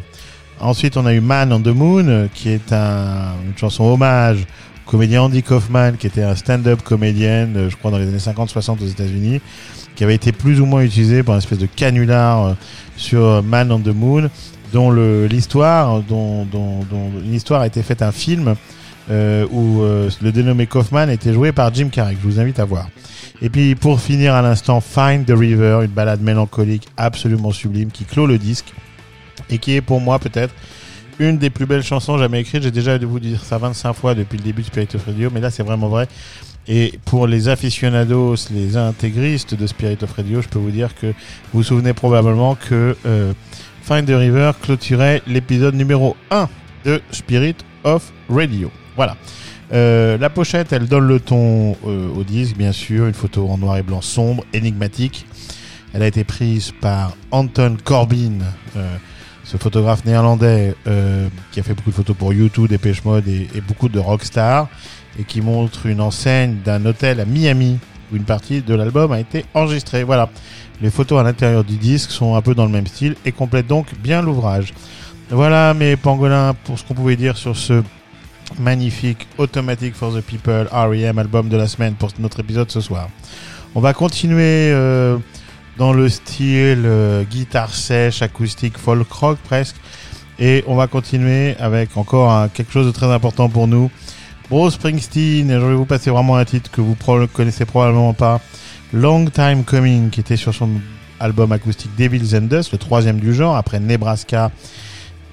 Ensuite, 0.60 0.96
on 0.96 1.06
a 1.06 1.12
eu 1.14 1.20
Man 1.20 1.52
on 1.52 1.60
the 1.60 1.68
Moon, 1.74 2.28
qui 2.34 2.50
est 2.50 2.72
un, 2.72 3.32
une 3.46 3.56
chanson 3.58 3.84
hommage 3.84 4.44
comédien 4.92 5.22
Andy 5.22 5.42
Kaufman, 5.42 5.94
qui 5.98 6.06
était 6.06 6.22
un 6.22 6.36
stand-up 6.36 6.82
comédien, 6.82 7.48
euh, 7.56 7.68
je 7.68 7.76
crois, 7.76 7.90
dans 7.90 7.98
les 7.98 8.06
années 8.06 8.18
50-60 8.18 8.82
aux 8.82 8.86
États-Unis, 8.86 9.40
qui 9.96 10.04
avait 10.04 10.14
été 10.14 10.30
plus 10.30 10.60
ou 10.60 10.66
moins 10.66 10.82
utilisé 10.82 11.24
pour 11.24 11.34
une 11.34 11.38
espèce 11.38 11.58
de 11.58 11.66
canular 11.66 12.44
euh, 12.44 12.52
sur 12.96 13.42
Man 13.42 13.72
on 13.72 13.80
the 13.80 13.88
Moon, 13.88 14.30
dont 14.72 14.90
l'histoire, 14.90 16.02
dont, 16.02 16.44
dont 16.44 16.84
l'histoire 17.24 17.62
a 17.62 17.66
été 17.66 17.82
faite 17.82 18.02
un 18.02 18.12
film 18.12 18.54
euh, 19.10 19.46
où 19.50 19.82
euh, 19.82 20.08
le 20.22 20.30
dénommé 20.30 20.66
Kaufman 20.66 21.08
était 21.10 21.32
joué 21.32 21.50
par 21.50 21.74
Jim 21.74 21.88
Carrey. 21.90 22.16
Je 22.22 22.28
vous 22.28 22.38
invite 22.38 22.60
à 22.60 22.64
voir. 22.64 22.88
Et 23.40 23.50
puis 23.50 23.74
pour 23.74 24.00
finir 24.00 24.34
à 24.34 24.42
l'instant, 24.42 24.80
Find 24.80 25.26
the 25.26 25.36
River, 25.36 25.80
une 25.82 25.90
balade 25.90 26.22
mélancolique 26.22 26.86
absolument 26.96 27.50
sublime 27.50 27.90
qui 27.90 28.04
clôt 28.04 28.26
le 28.26 28.38
disque 28.38 28.72
et 29.50 29.58
qui 29.58 29.74
est 29.74 29.80
pour 29.80 30.00
moi 30.00 30.20
peut-être 30.20 30.54
une 31.18 31.38
des 31.38 31.50
plus 31.50 31.66
belles 31.66 31.82
chansons 31.82 32.18
jamais 32.18 32.40
écrites. 32.40 32.62
J'ai 32.62 32.70
déjà 32.70 32.98
dû 32.98 33.06
vous 33.06 33.20
dire 33.20 33.42
ça 33.44 33.58
25 33.58 33.92
fois 33.92 34.14
depuis 34.14 34.38
le 34.38 34.44
début 34.44 34.62
de 34.62 34.66
Spirit 34.66 34.88
of 34.94 35.04
Radio, 35.04 35.30
mais 35.32 35.40
là 35.40 35.50
c'est 35.50 35.62
vraiment 35.62 35.88
vrai. 35.88 36.08
Et 36.68 36.98
pour 37.04 37.26
les 37.26 37.48
aficionados, 37.48 38.36
les 38.52 38.76
intégristes 38.76 39.54
de 39.54 39.66
Spirit 39.66 39.98
of 40.02 40.12
Radio, 40.12 40.40
je 40.40 40.48
peux 40.48 40.60
vous 40.60 40.70
dire 40.70 40.94
que 40.94 41.08
vous 41.08 41.14
vous 41.54 41.62
souvenez 41.62 41.92
probablement 41.92 42.54
que 42.54 42.96
euh, 43.04 43.32
Find 43.82 44.06
the 44.06 44.14
River 44.14 44.52
clôturait 44.60 45.22
l'épisode 45.26 45.74
numéro 45.74 46.16
1 46.30 46.48
de 46.84 47.02
Spirit 47.10 47.56
of 47.82 48.12
Radio. 48.28 48.70
Voilà. 48.94 49.16
Euh, 49.72 50.18
la 50.18 50.30
pochette, 50.30 50.72
elle 50.72 50.86
donne 50.86 51.08
le 51.08 51.18
ton 51.18 51.76
euh, 51.86 52.08
au 52.14 52.22
disque, 52.22 52.56
bien 52.56 52.72
sûr, 52.72 53.06
une 53.06 53.14
photo 53.14 53.48
en 53.48 53.58
noir 53.58 53.78
et 53.78 53.82
blanc 53.82 54.02
sombre, 54.02 54.44
énigmatique. 54.52 55.26
Elle 55.94 56.02
a 56.02 56.06
été 56.06 56.22
prise 56.22 56.72
par 56.80 57.16
Anton 57.32 57.76
Corbin, 57.82 58.38
ce 59.52 59.58
photographe 59.58 60.06
néerlandais 60.06 60.74
euh, 60.86 61.28
qui 61.50 61.60
a 61.60 61.62
fait 61.62 61.74
beaucoup 61.74 61.90
de 61.90 61.94
photos 61.94 62.16
pour 62.16 62.32
YouTube, 62.32 62.68
Dépêche 62.68 63.04
Mode 63.04 63.28
et, 63.28 63.48
et 63.54 63.60
beaucoup 63.60 63.90
de 63.90 63.98
rockstars, 63.98 64.66
et 65.18 65.24
qui 65.24 65.42
montre 65.42 65.84
une 65.84 66.00
enseigne 66.00 66.56
d'un 66.64 66.86
hôtel 66.86 67.20
à 67.20 67.26
Miami 67.26 67.78
où 68.10 68.16
une 68.16 68.24
partie 68.24 68.62
de 68.62 68.74
l'album 68.74 69.12
a 69.12 69.20
été 69.20 69.44
enregistrée. 69.52 70.04
Voilà. 70.04 70.30
Les 70.80 70.90
photos 70.90 71.20
à 71.20 71.22
l'intérieur 71.22 71.64
du 71.64 71.76
disque 71.76 72.10
sont 72.12 72.34
un 72.34 72.40
peu 72.40 72.54
dans 72.54 72.64
le 72.64 72.72
même 72.72 72.86
style 72.86 73.14
et 73.26 73.32
complètent 73.32 73.66
donc 73.66 73.94
bien 73.98 74.22
l'ouvrage. 74.22 74.72
Voilà 75.28 75.74
mes 75.74 75.96
pangolins 75.96 76.54
pour 76.64 76.78
ce 76.78 76.84
qu'on 76.84 76.94
pouvait 76.94 77.16
dire 77.16 77.36
sur 77.36 77.54
ce 77.54 77.82
magnifique 78.58 79.28
Automatic 79.36 79.94
for 79.94 80.14
the 80.14 80.22
People 80.22 80.66
R.E.M. 80.72 81.18
album 81.18 81.50
de 81.50 81.58
la 81.58 81.68
semaine 81.68 81.94
pour 81.94 82.08
notre 82.18 82.40
épisode 82.40 82.70
ce 82.70 82.80
soir. 82.80 83.10
On 83.74 83.80
va 83.80 83.92
continuer 83.92 84.70
euh, 84.72 85.18
dans 85.82 85.92
le 85.92 86.08
style 86.08 86.84
euh, 86.84 87.24
guitare 87.24 87.74
sèche, 87.74 88.22
acoustique, 88.22 88.78
folk 88.78 89.10
rock 89.10 89.36
presque. 89.42 89.74
Et 90.38 90.62
on 90.68 90.76
va 90.76 90.86
continuer 90.86 91.56
avec 91.58 91.96
encore 91.96 92.46
quelque 92.54 92.70
chose 92.70 92.86
de 92.86 92.92
très 92.92 93.10
important 93.10 93.48
pour 93.48 93.66
nous. 93.66 93.90
Bruce 94.48 94.74
Springsteen, 94.74 95.50
et 95.50 95.54
je 95.54 95.66
vais 95.66 95.74
vous 95.74 95.84
passer 95.84 96.10
vraiment 96.10 96.36
un 96.36 96.44
titre 96.44 96.70
que 96.70 96.80
vous 96.80 96.96
connaissez 97.34 97.64
probablement 97.64 98.14
pas. 98.14 98.40
Long 98.92 99.24
Time 99.28 99.64
Coming, 99.64 100.10
qui 100.10 100.20
était 100.20 100.36
sur 100.36 100.54
son 100.54 100.70
album 101.18 101.50
acoustique 101.50 101.90
Devil's 101.98 102.32
and 102.32 102.42
Dust, 102.42 102.70
le 102.70 102.78
troisième 102.78 103.18
du 103.18 103.34
genre, 103.34 103.56
après 103.56 103.80
Nebraska 103.80 104.52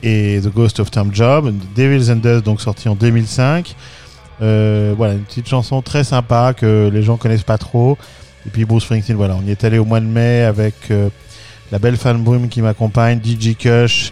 et 0.01 0.39
The 0.43 0.51
Ghost 0.51 0.79
of 0.79 0.89
Tom 0.89 1.13
Job. 1.13 1.53
Devil's 1.75 2.09
and 2.09 2.23
Dust, 2.23 2.43
donc 2.43 2.59
sorti 2.59 2.89
en 2.89 2.95
2005. 2.95 3.75
Euh, 4.41 4.95
voilà, 4.97 5.13
une 5.13 5.25
petite 5.25 5.47
chanson 5.47 5.83
très 5.83 6.03
sympa 6.03 6.55
que 6.55 6.89
les 6.91 7.03
gens 7.03 7.17
connaissent 7.17 7.43
pas 7.43 7.59
trop. 7.59 7.99
Et 8.49 8.51
puis 8.51 8.65
Bruce 8.65 8.85
Springsteen, 8.85 9.15
voilà, 9.15 9.35
on 9.35 9.45
y 9.45 9.51
est 9.51 9.63
allé 9.63 9.77
au 9.77 9.85
mois 9.85 9.99
de 9.99 10.07
mai 10.07 10.41
avec 10.41 10.73
euh, 10.89 11.09
la 11.71 11.77
belle 11.77 11.97
fan 11.97 12.17
brume 12.23 12.49
qui 12.49 12.63
m'accompagne, 12.63 13.21
DJ 13.23 13.55
Kush, 13.55 14.11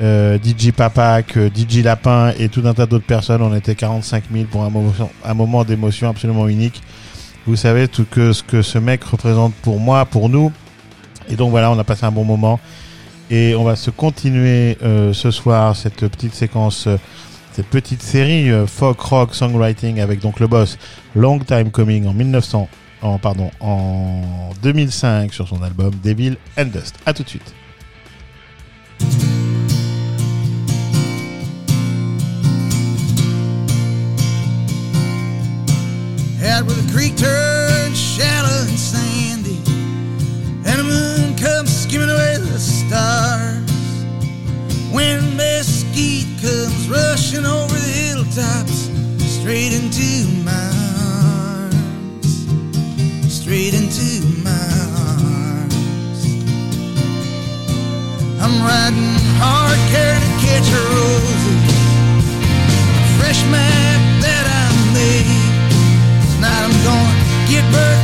euh, 0.00 0.38
DJ 0.38 0.70
Papak, 0.70 1.36
DJ 1.52 1.82
Lapin 1.82 2.32
et 2.38 2.48
tout 2.48 2.62
un 2.66 2.72
tas 2.72 2.86
d'autres 2.86 3.04
personnes. 3.04 3.42
On 3.42 3.52
était 3.52 3.74
45 3.74 4.26
000 4.32 4.44
pour 4.44 4.62
un 4.62 5.34
moment, 5.34 5.64
d'émotion 5.64 6.08
absolument 6.08 6.46
unique. 6.46 6.82
Vous 7.48 7.56
savez 7.56 7.88
tout 7.88 8.06
que 8.08 8.32
ce 8.32 8.44
que 8.44 8.62
ce 8.62 8.78
mec 8.78 9.02
représente 9.02 9.52
pour 9.54 9.80
moi, 9.80 10.04
pour 10.04 10.28
nous. 10.28 10.52
Et 11.28 11.34
donc 11.34 11.50
voilà, 11.50 11.72
on 11.72 11.78
a 11.80 11.82
passé 11.82 12.04
un 12.04 12.12
bon 12.12 12.24
moment. 12.24 12.60
Et 13.28 13.56
on 13.56 13.64
va 13.64 13.74
se 13.74 13.90
continuer 13.90 14.78
euh, 14.84 15.12
ce 15.12 15.32
soir 15.32 15.74
cette 15.74 16.06
petite 16.06 16.34
séquence, 16.34 16.86
euh, 16.86 16.96
cette 17.50 17.66
petite 17.66 18.02
série 18.02 18.52
folk 18.68 19.00
rock 19.00 19.34
songwriting 19.34 19.98
avec 19.98 20.20
donc 20.20 20.38
le 20.38 20.46
boss 20.46 20.78
Long 21.16 21.40
Time 21.40 21.72
Coming 21.72 22.06
en 22.06 22.12
1900, 22.12 22.68
en 23.04 23.18
pardon, 23.18 23.50
en 23.60 24.50
2005 24.62 25.32
sur 25.32 25.46
son 25.46 25.62
album 25.62 25.92
Devil 26.02 26.36
and 26.58 26.66
Dust. 26.66 26.96
À 27.04 27.12
tout 27.12 27.22
de 27.22 27.28
suite. 27.28 27.54
Out 36.46 36.66
where 36.66 36.76
the 36.76 36.92
creek 36.92 37.16
turns 37.16 37.98
shallow 37.98 38.68
and 38.68 38.78
sandy, 38.78 39.58
and 40.66 40.78
the 40.78 40.84
moon 40.84 41.34
comes 41.36 41.70
skimming 41.70 42.10
away 42.10 42.36
the 42.36 42.58
stars. 42.58 43.60
When 44.92 45.36
mesquite 45.36 46.28
comes 46.40 46.88
rushing 46.88 47.44
over 47.44 47.74
the 47.74 47.92
hilltops, 47.92 48.90
straight 49.18 49.72
into 49.72 50.28
my 50.44 50.83
straight 53.44 53.74
into 53.74 54.26
my 54.42 54.68
arms. 55.04 56.24
I'm 58.40 58.56
riding 58.64 59.16
hard, 59.36 59.78
carrying 59.92 60.24
a 60.24 60.40
catch 60.40 60.68
of 60.72 60.84
roses, 60.96 61.60
fresh 63.20 63.44
map 63.52 64.00
that 64.24 64.44
I 64.48 64.64
made. 64.96 65.28
Tonight 66.32 66.62
I'm 66.64 66.76
gonna 66.88 67.12
get 67.52 67.64
birth 67.70 68.03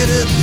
negative 0.00 0.39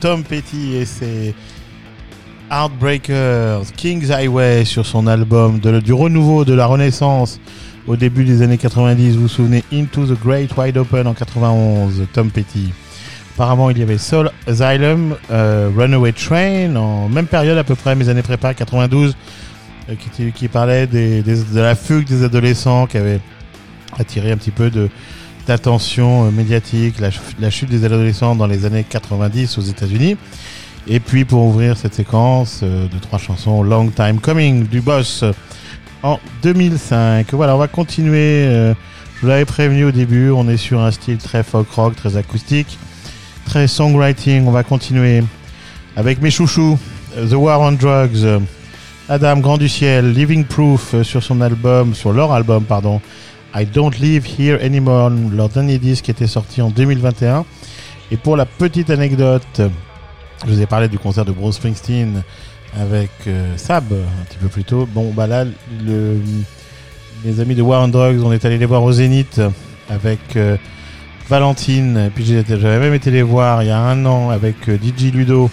Tom 0.00 0.24
Petty 0.24 0.74
et 0.74 0.84
ses 0.84 1.34
Heartbreakers, 2.50 3.62
King's 3.76 4.10
Highway 4.10 4.64
sur 4.64 4.84
son 4.84 5.06
album 5.06 5.60
de, 5.60 5.78
du 5.78 5.92
renouveau 5.92 6.44
de 6.44 6.52
la 6.54 6.66
Renaissance 6.66 7.40
au 7.86 7.94
début 7.96 8.24
des 8.24 8.42
années 8.42 8.58
90. 8.58 9.14
Vous 9.14 9.22
vous 9.22 9.28
souvenez 9.28 9.62
Into 9.72 10.06
the 10.06 10.20
Great 10.20 10.50
Wide 10.56 10.76
Open 10.76 11.06
en 11.06 11.14
91, 11.14 12.06
Tom 12.12 12.30
Petty. 12.30 12.72
Apparemment, 13.34 13.70
il 13.70 13.78
y 13.78 13.82
avait 13.82 13.98
Soul 13.98 14.30
Asylum, 14.48 15.16
euh, 15.30 15.70
Runaway 15.76 16.12
Train, 16.12 16.74
en 16.74 17.08
même 17.08 17.26
période 17.26 17.56
à 17.56 17.64
peu 17.64 17.76
près, 17.76 17.94
mes 17.94 18.08
années 18.08 18.22
prépa, 18.22 18.52
92, 18.52 19.14
euh, 19.88 19.94
qui, 20.34 20.48
parlait 20.48 20.88
de 20.88 21.22
la 21.54 21.76
fugue 21.76 22.06
des 22.06 22.24
adolescents 22.24 22.86
qui 22.86 22.96
avait 22.96 23.20
attiré 23.98 24.32
un 24.32 24.36
petit 24.36 24.50
peu 24.50 24.70
de, 24.70 24.88
attention 25.48 26.26
euh, 26.26 26.30
médiatique, 26.30 27.00
la, 27.00 27.10
la, 27.38 27.50
chute 27.50 27.70
des 27.70 27.84
adolescents 27.84 28.36
dans 28.36 28.46
les 28.46 28.64
années 28.64 28.84
90 28.88 29.58
aux 29.58 29.62
États-Unis. 29.62 30.16
Et 30.86 31.00
puis 31.00 31.24
pour 31.24 31.44
ouvrir 31.44 31.76
cette 31.76 31.94
séquence 31.94 32.60
euh, 32.62 32.88
de 32.88 32.98
trois 32.98 33.18
chansons, 33.18 33.62
Long 33.62 33.88
Time 33.88 34.20
Coming 34.20 34.66
du 34.66 34.80
Boss 34.80 35.22
euh, 35.22 35.32
en 36.02 36.18
2005. 36.42 37.32
Voilà, 37.32 37.54
on 37.54 37.58
va 37.58 37.68
continuer. 37.68 38.44
Je 38.44 39.20
vous 39.22 39.28
l'avais 39.28 39.44
prévenu 39.44 39.84
au 39.84 39.90
début, 39.90 40.30
on 40.30 40.48
est 40.48 40.56
sur 40.56 40.80
un 40.80 40.90
style 40.90 41.18
très 41.18 41.42
folk 41.42 41.70
rock, 41.70 41.94
très 41.94 42.16
acoustique, 42.16 42.78
très 43.44 43.68
songwriting. 43.68 44.46
On 44.46 44.50
va 44.50 44.62
continuer 44.62 45.22
avec 45.96 46.22
mes 46.22 46.30
chouchous, 46.30 46.78
The 47.14 47.34
War 47.34 47.60
on 47.60 47.72
Drugs, 47.72 48.40
Adam 49.10 49.36
Grand 49.38 49.58
du 49.58 49.68
Ciel, 49.68 50.12
Living 50.12 50.44
Proof 50.44 51.02
sur 51.02 51.22
son 51.22 51.42
album, 51.42 51.94
sur 51.94 52.12
leur 52.12 52.32
album, 52.32 52.64
pardon. 52.64 53.02
I 53.54 53.66
Don't 53.66 53.92
Live 53.98 54.26
Here 54.38 54.58
Anymore, 54.62 55.10
leur 55.10 55.48
dernier 55.48 55.78
disque 55.78 56.04
qui 56.04 56.10
était 56.10 56.26
sorti 56.26 56.62
en 56.62 56.70
2021. 56.70 57.44
Et 58.10 58.16
pour 58.16 58.36
la 58.36 58.46
petite 58.46 58.90
anecdote, 58.90 59.60
je 60.46 60.52
vous 60.52 60.60
ai 60.60 60.66
parlé 60.66 60.88
du 60.88 60.98
concert 60.98 61.24
de 61.24 61.32
Bruce 61.32 61.56
Springsteen 61.56 62.22
avec 62.78 63.10
euh, 63.26 63.56
Sab 63.56 63.92
un 63.92 64.24
petit 64.24 64.38
peu 64.38 64.48
plus 64.48 64.64
tôt. 64.64 64.88
Bon, 64.92 65.12
bah 65.12 65.26
là, 65.26 65.44
le, 65.44 66.20
mes 67.24 67.40
amis 67.40 67.54
de 67.54 67.62
War 67.62 67.82
on 67.82 67.88
Drugs, 67.88 68.22
on 68.24 68.32
est 68.32 68.44
allé 68.44 68.58
les 68.58 68.66
voir 68.66 68.82
au 68.82 68.92
Zénith 68.92 69.40
avec 69.88 70.36
euh, 70.36 70.56
Valentine. 71.28 72.06
Et 72.06 72.10
puis 72.10 72.24
j'avais 72.24 72.78
même 72.78 72.94
été 72.94 73.10
les 73.10 73.22
voir 73.22 73.62
il 73.62 73.66
y 73.66 73.70
a 73.70 73.78
un 73.78 74.04
an 74.06 74.30
avec 74.30 74.68
euh, 74.68 74.76
DJ 74.76 75.12
Ludo 75.12 75.50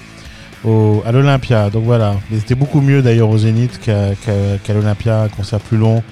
au, 0.63 1.03
à 1.05 1.11
l'Olympia. 1.11 1.69
Donc 1.69 1.83
voilà, 1.83 2.15
mais 2.29 2.39
c'était 2.39 2.55
beaucoup 2.55 2.81
mieux 2.81 3.01
d'ailleurs 3.01 3.29
au 3.29 3.37
Zénith 3.37 3.79
qu'à 3.79 4.73
l'Olympia, 4.73 5.21
un 5.23 5.29
concert 5.29 5.59
plus 5.59 5.77
long, 5.77 6.03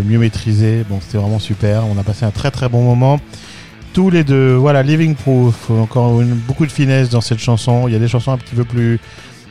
mieux 0.00 0.18
maîtrisé. 0.18 0.84
Bon, 0.88 0.98
c'était 1.00 1.18
vraiment 1.18 1.38
super. 1.38 1.84
On 1.86 1.98
a 1.98 2.02
passé 2.02 2.24
un 2.24 2.30
très 2.30 2.50
très 2.50 2.68
bon 2.68 2.82
moment. 2.82 3.20
Tous 3.92 4.10
les 4.10 4.24
deux, 4.24 4.54
voilà, 4.54 4.82
Living 4.82 5.14
Proof, 5.14 5.70
encore 5.70 6.20
une- 6.20 6.34
beaucoup 6.34 6.66
de 6.66 6.72
finesse 6.72 7.10
dans 7.10 7.20
cette 7.20 7.38
chanson. 7.38 7.86
Il 7.86 7.92
y 7.92 7.96
a 7.96 8.00
des 8.00 8.08
chansons 8.08 8.32
un 8.32 8.38
petit 8.38 8.54
peu 8.56 8.64
plus 8.64 8.98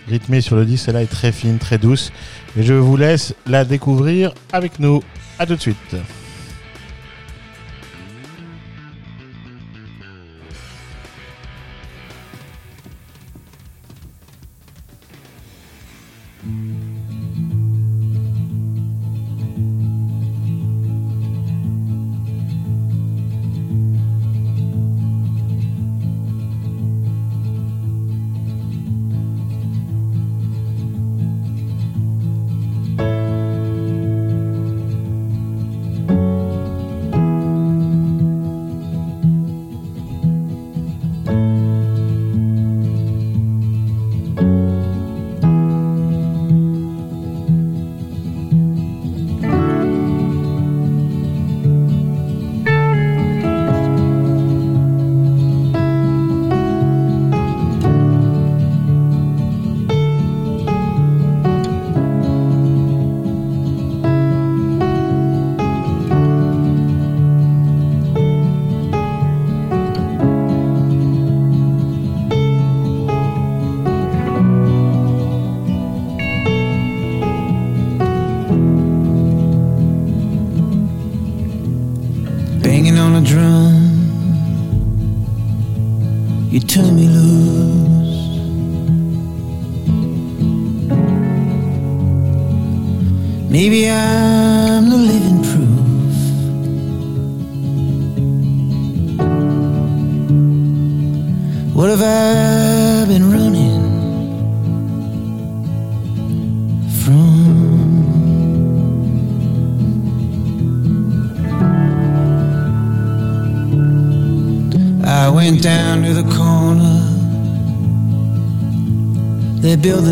rythmées 0.10 0.42
sur 0.42 0.56
le 0.58 0.66
disque, 0.66 0.86
celle-là 0.86 1.04
est 1.04 1.08
très 1.08 1.32
fine, 1.32 1.58
très 1.60 1.78
douce. 1.78 2.12
Et 2.58 2.64
je 2.64 2.74
vous 2.74 2.98
laisse 2.98 3.34
la 3.48 3.64
découvrir 3.64 4.34
avec 4.52 4.80
nous. 4.80 5.02
À 5.40 5.46
tout 5.46 5.56
de 5.56 5.62
suite. 5.62 5.96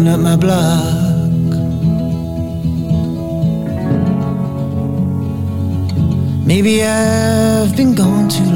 Up 0.08 0.20
my 0.20 0.36
block. 0.36 0.82
Maybe 6.46 6.84
I've 6.84 7.76
been 7.78 7.94
gone 7.94 8.28
too 8.28 8.51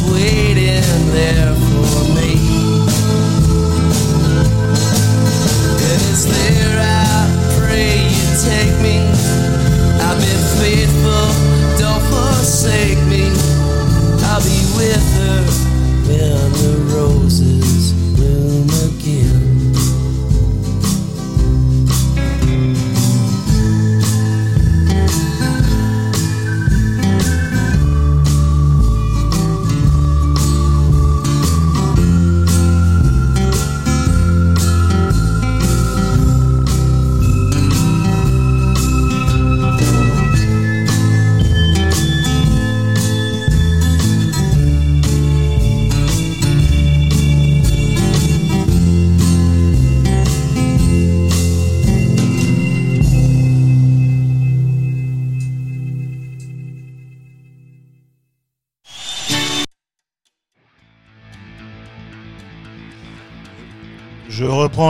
waiting 0.00 1.06
there 1.12 1.61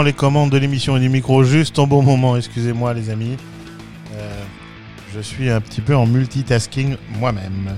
Les 0.04 0.12
commandes 0.12 0.50
de 0.50 0.58
l'émission 0.58 0.96
et 0.96 1.00
du 1.00 1.08
micro 1.08 1.44
juste 1.44 1.78
en 1.78 1.86
bon 1.86 2.02
moment, 2.02 2.36
excusez-moi 2.36 2.92
les 2.92 3.08
amis. 3.08 3.36
Euh, 4.16 4.42
je 5.14 5.20
suis 5.20 5.48
un 5.48 5.60
petit 5.60 5.80
peu 5.80 5.94
en 5.94 6.06
multitasking 6.06 6.96
moi-même. 7.20 7.76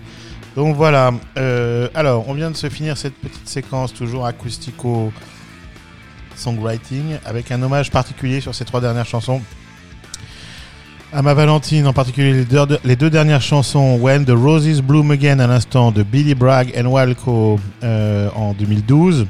Donc 0.57 0.75
voilà, 0.75 1.13
euh, 1.37 1.89
alors 1.95 2.27
on 2.29 2.33
vient 2.33 2.51
de 2.51 2.57
se 2.57 2.71
finir 2.71 2.97
cette 2.97 3.15
petite 3.15 3.47
séquence 3.47 3.93
toujours 3.93 4.25
acoustico 4.25 5.13
songwriting 6.35 7.19
avec 7.27 7.53
un 7.53 7.61
hommage 7.61 7.91
particulier 7.91 8.41
sur 8.41 8.55
ces 8.55 8.65
trois 8.65 8.81
dernières 8.81 9.07
chansons. 9.07 9.43
À 11.13 11.21
ma 11.21 11.35
Valentine, 11.35 11.87
en 11.87 11.93
particulier 11.93 12.33
les 12.33 12.45
deux, 12.47 12.79
les 12.85 12.97
deux 12.97 13.11
dernières 13.11 13.43
chansons, 13.43 13.99
When 14.01 14.25
the 14.25 14.31
Roses 14.31 14.81
Bloom 14.81 15.11
Again 15.11 15.41
à 15.41 15.47
l'instant 15.47 15.93
de 15.93 16.03
Billy 16.03 16.35
Bragg 16.35 16.73
and 16.75 16.87
Walco 16.87 17.61
euh, 17.83 18.31
en 18.35 18.55
2012. 18.55 19.27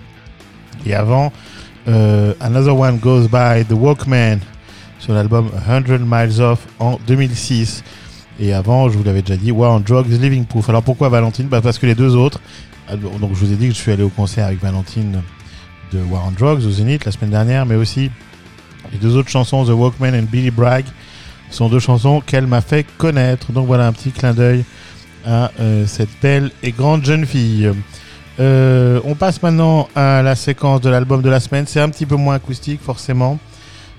Et 0.86 0.94
avant, 0.94 1.32
euh, 1.88 2.32
Another 2.40 2.78
One 2.78 2.98
Goes 2.98 3.28
By, 3.28 3.64
The 3.64 3.72
Walkman, 3.72 4.38
sur 4.98 5.12
l'album 5.12 5.50
100 5.66 6.00
Miles 6.06 6.40
Off 6.40 6.66
en 6.78 6.98
2006. 7.06 7.82
Et 8.40 8.52
avant, 8.52 8.88
je 8.88 8.98
vous 8.98 9.04
l'avais 9.04 9.22
déjà 9.22 9.36
dit, 9.36 9.52
War 9.52 9.72
on 9.72 9.80
Drugs, 9.80 10.08
Living 10.08 10.44
Proof. 10.44 10.68
Alors 10.68 10.82
pourquoi 10.82 11.08
Valentine? 11.08 11.46
Bah 11.46 11.60
Parce 11.60 11.78
que 11.78 11.86
les 11.86 11.94
deux 11.94 12.16
autres, 12.16 12.40
donc 12.92 13.30
je 13.34 13.44
vous 13.44 13.52
ai 13.52 13.56
dit 13.56 13.68
que 13.68 13.74
je 13.74 13.78
suis 13.78 13.92
allé 13.92 14.02
au 14.02 14.08
concert 14.08 14.46
avec 14.46 14.60
Valentine 14.60 15.22
de 15.92 16.00
War 16.10 16.24
on 16.26 16.32
Drugs 16.32 16.66
au 16.66 16.70
Zénith 16.70 17.04
la 17.04 17.12
semaine 17.12 17.30
dernière, 17.30 17.64
mais 17.66 17.76
aussi 17.76 18.10
les 18.92 18.98
deux 18.98 19.16
autres 19.16 19.30
chansons, 19.30 19.64
The 19.64 19.70
Walkman 19.70 20.14
and 20.14 20.26
Billy 20.30 20.50
Bragg, 20.50 20.84
sont 21.50 21.68
deux 21.68 21.78
chansons 21.78 22.20
qu'elle 22.20 22.46
m'a 22.46 22.60
fait 22.60 22.84
connaître. 22.98 23.52
Donc 23.52 23.66
voilà 23.66 23.86
un 23.86 23.92
petit 23.92 24.10
clin 24.10 24.34
d'œil 24.34 24.64
à 25.26 25.50
euh, 25.60 25.86
cette 25.86 26.10
belle 26.20 26.50
et 26.62 26.72
grande 26.72 27.04
jeune 27.04 27.26
fille. 27.26 27.70
Euh, 28.40 29.00
on 29.04 29.14
passe 29.14 29.42
maintenant 29.42 29.88
à 29.94 30.22
la 30.22 30.34
séquence 30.34 30.80
de 30.80 30.90
l'album 30.90 31.22
de 31.22 31.30
la 31.30 31.40
semaine. 31.40 31.66
C'est 31.66 31.80
un 31.80 31.88
petit 31.88 32.06
peu 32.06 32.16
moins 32.16 32.36
acoustique 32.36 32.80
forcément, 32.82 33.38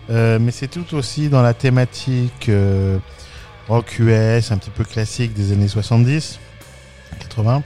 euh, 0.09 0.39
mais 0.39 0.51
c'est 0.51 0.67
tout 0.67 0.95
aussi 0.95 1.29
dans 1.29 1.41
la 1.41 1.53
thématique 1.53 2.49
euh, 2.49 2.97
rock 3.69 3.97
US, 3.99 4.51
un 4.51 4.57
petit 4.57 4.71
peu 4.71 4.83
classique 4.83 5.33
des 5.33 5.53
années 5.53 5.67
70, 5.67 6.39
80. 7.19 7.63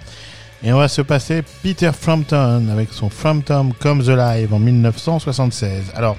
Et 0.61 0.73
on 0.73 0.77
va 0.77 0.89
se 0.89 1.01
passer 1.01 1.41
Peter 1.63 1.91
Frampton 1.97 2.67
avec 2.71 2.91
son 2.91 3.09
Frampton 3.09 3.71
Comes 3.79 4.09
Alive 4.09 4.53
en 4.53 4.59
1976. 4.59 5.93
Alors, 5.95 6.17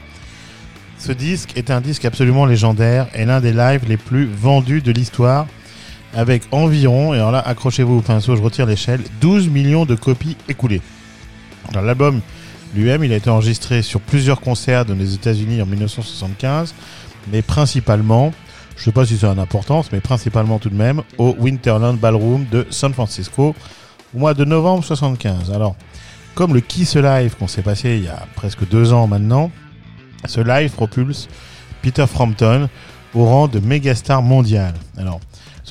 ce 0.99 1.13
disque 1.13 1.57
est 1.57 1.71
un 1.71 1.81
disque 1.81 2.07
absolument 2.07 2.47
légendaire 2.47 3.07
et 3.15 3.25
l'un 3.25 3.41
des 3.41 3.53
lives 3.53 3.87
les 3.87 3.97
plus 3.97 4.27
vendus 4.27 4.81
de 4.81 4.93
l'histoire 4.93 5.47
avec 6.15 6.43
environ, 6.51 7.15
et 7.15 7.19
alors 7.19 7.33
là, 7.33 7.41
accrochez-vous 7.41 7.99
au 7.99 8.01
pinceau, 8.01 8.37
je 8.37 8.43
retire 8.43 8.67
l'échelle, 8.67 9.01
12 9.21 9.49
millions 9.49 9.85
de 9.87 9.95
copies 9.95 10.37
écoulées. 10.49 10.83
Alors 11.71 11.85
l'album 11.85 12.21
lui-même, 12.75 13.03
il 13.05 13.13
a 13.13 13.17
été 13.17 13.31
enregistré 13.31 13.83
sur 13.83 14.01
plusieurs 14.01 14.41
concerts 14.41 14.85
dans 14.85 14.95
les 14.95 15.15
États-Unis 15.15 15.61
en 15.63 15.67
1975, 15.67 16.75
mais 17.33 17.43
principalement, 17.43 18.33
je 18.77 18.85
sais 18.85 18.93
pas 18.93 19.05
si 19.05 19.19
c'est 19.19 19.27
une 19.27 19.39
importance, 19.39 19.91
mais 19.93 20.01
principalement 20.01 20.59
tout 20.59 20.71
de 20.71 20.77
même 20.77 21.03
au 21.19 21.35
Winterland 21.39 21.99
Ballroom 21.99 22.47
de 22.51 22.67
San 22.71 22.93
Francisco 22.93 23.55
au 24.15 24.19
mois 24.19 24.35
de 24.35 24.45
novembre 24.45 24.85
75. 24.85 25.51
Alors, 25.53 25.77
comme 26.35 26.55
le 26.55 26.61
Kiss 26.61 26.97
Live 26.97 27.37
qu'on 27.37 27.49
s'est 27.49 27.63
passé 27.63 27.97
il 27.97 28.05
y 28.05 28.09
a 28.09 28.27
presque 28.37 28.69
deux 28.69 28.93
ans 28.93 29.07
maintenant, 29.07 29.51
ce 30.27 30.41
live 30.41 30.71
propulse 30.71 31.29
Peter 31.83 32.07
Frampton 32.07 32.69
au 33.15 33.25
rang 33.25 33.49
de 33.49 33.59
mégastar 33.59 34.23
mondial. 34.23 34.75
Alors, 34.97 35.21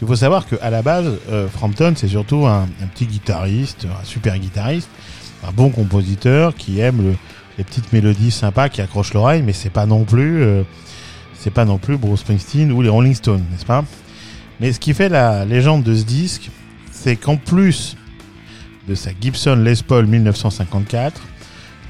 il 0.02 0.07
faut 0.07 0.16
savoir 0.16 0.45
qu'à 0.48 0.70
la 0.70 0.82
base, 0.82 1.11
euh, 1.32 1.48
Frampton, 1.48 1.94
c'est 1.95 2.07
surtout 2.07 2.45
un, 2.48 2.68
petit 2.94 3.06
guitariste, 3.06 3.86
un 3.86 4.03
super 4.06 4.38
guitariste, 4.38 4.90
un 5.48 5.52
bon 5.52 5.70
compositeur 5.70 6.56
qui 6.56 6.80
aime 6.80 7.02
le- 7.02 7.16
les 7.57 7.64
petites 7.64 7.91
mélodies 7.91 8.32
sympas 8.32 8.70
qui 8.70 8.82
accrochent 8.82 9.14
l'oreille, 9.14 9.41
mais 9.44 9.52
c'est 9.53 9.70
pas 9.70 9.86
non 9.86 10.06
plus, 10.06 10.41
euh, 10.44 10.64
c'est 11.38 11.52
pas 11.53 11.66
non 11.66 11.78
plus 11.78 11.98
Bruce 11.98 12.22
Springsteen 12.22 12.72
ou 12.72 12.82
les 12.82 12.90
Rolling 12.90 13.14
Stones, 13.16 13.44
n'est-ce 13.52 13.66
pas? 13.66 13.84
Mais 14.61 14.72
ce 14.74 14.80
qui 14.80 14.94
fait 14.94 15.10
la 15.10 15.44
légende 15.45 15.84
de 15.84 15.95
ce 15.95 16.03
disque, 16.03 16.49
c'est 16.91 17.16
qu'en 17.18 17.36
plus 17.38 17.98
de 18.88 18.95
sa 18.95 19.11
Gibson 19.20 19.56
Les 19.64 19.76
Paul 19.86 20.06
1954, 20.07 21.22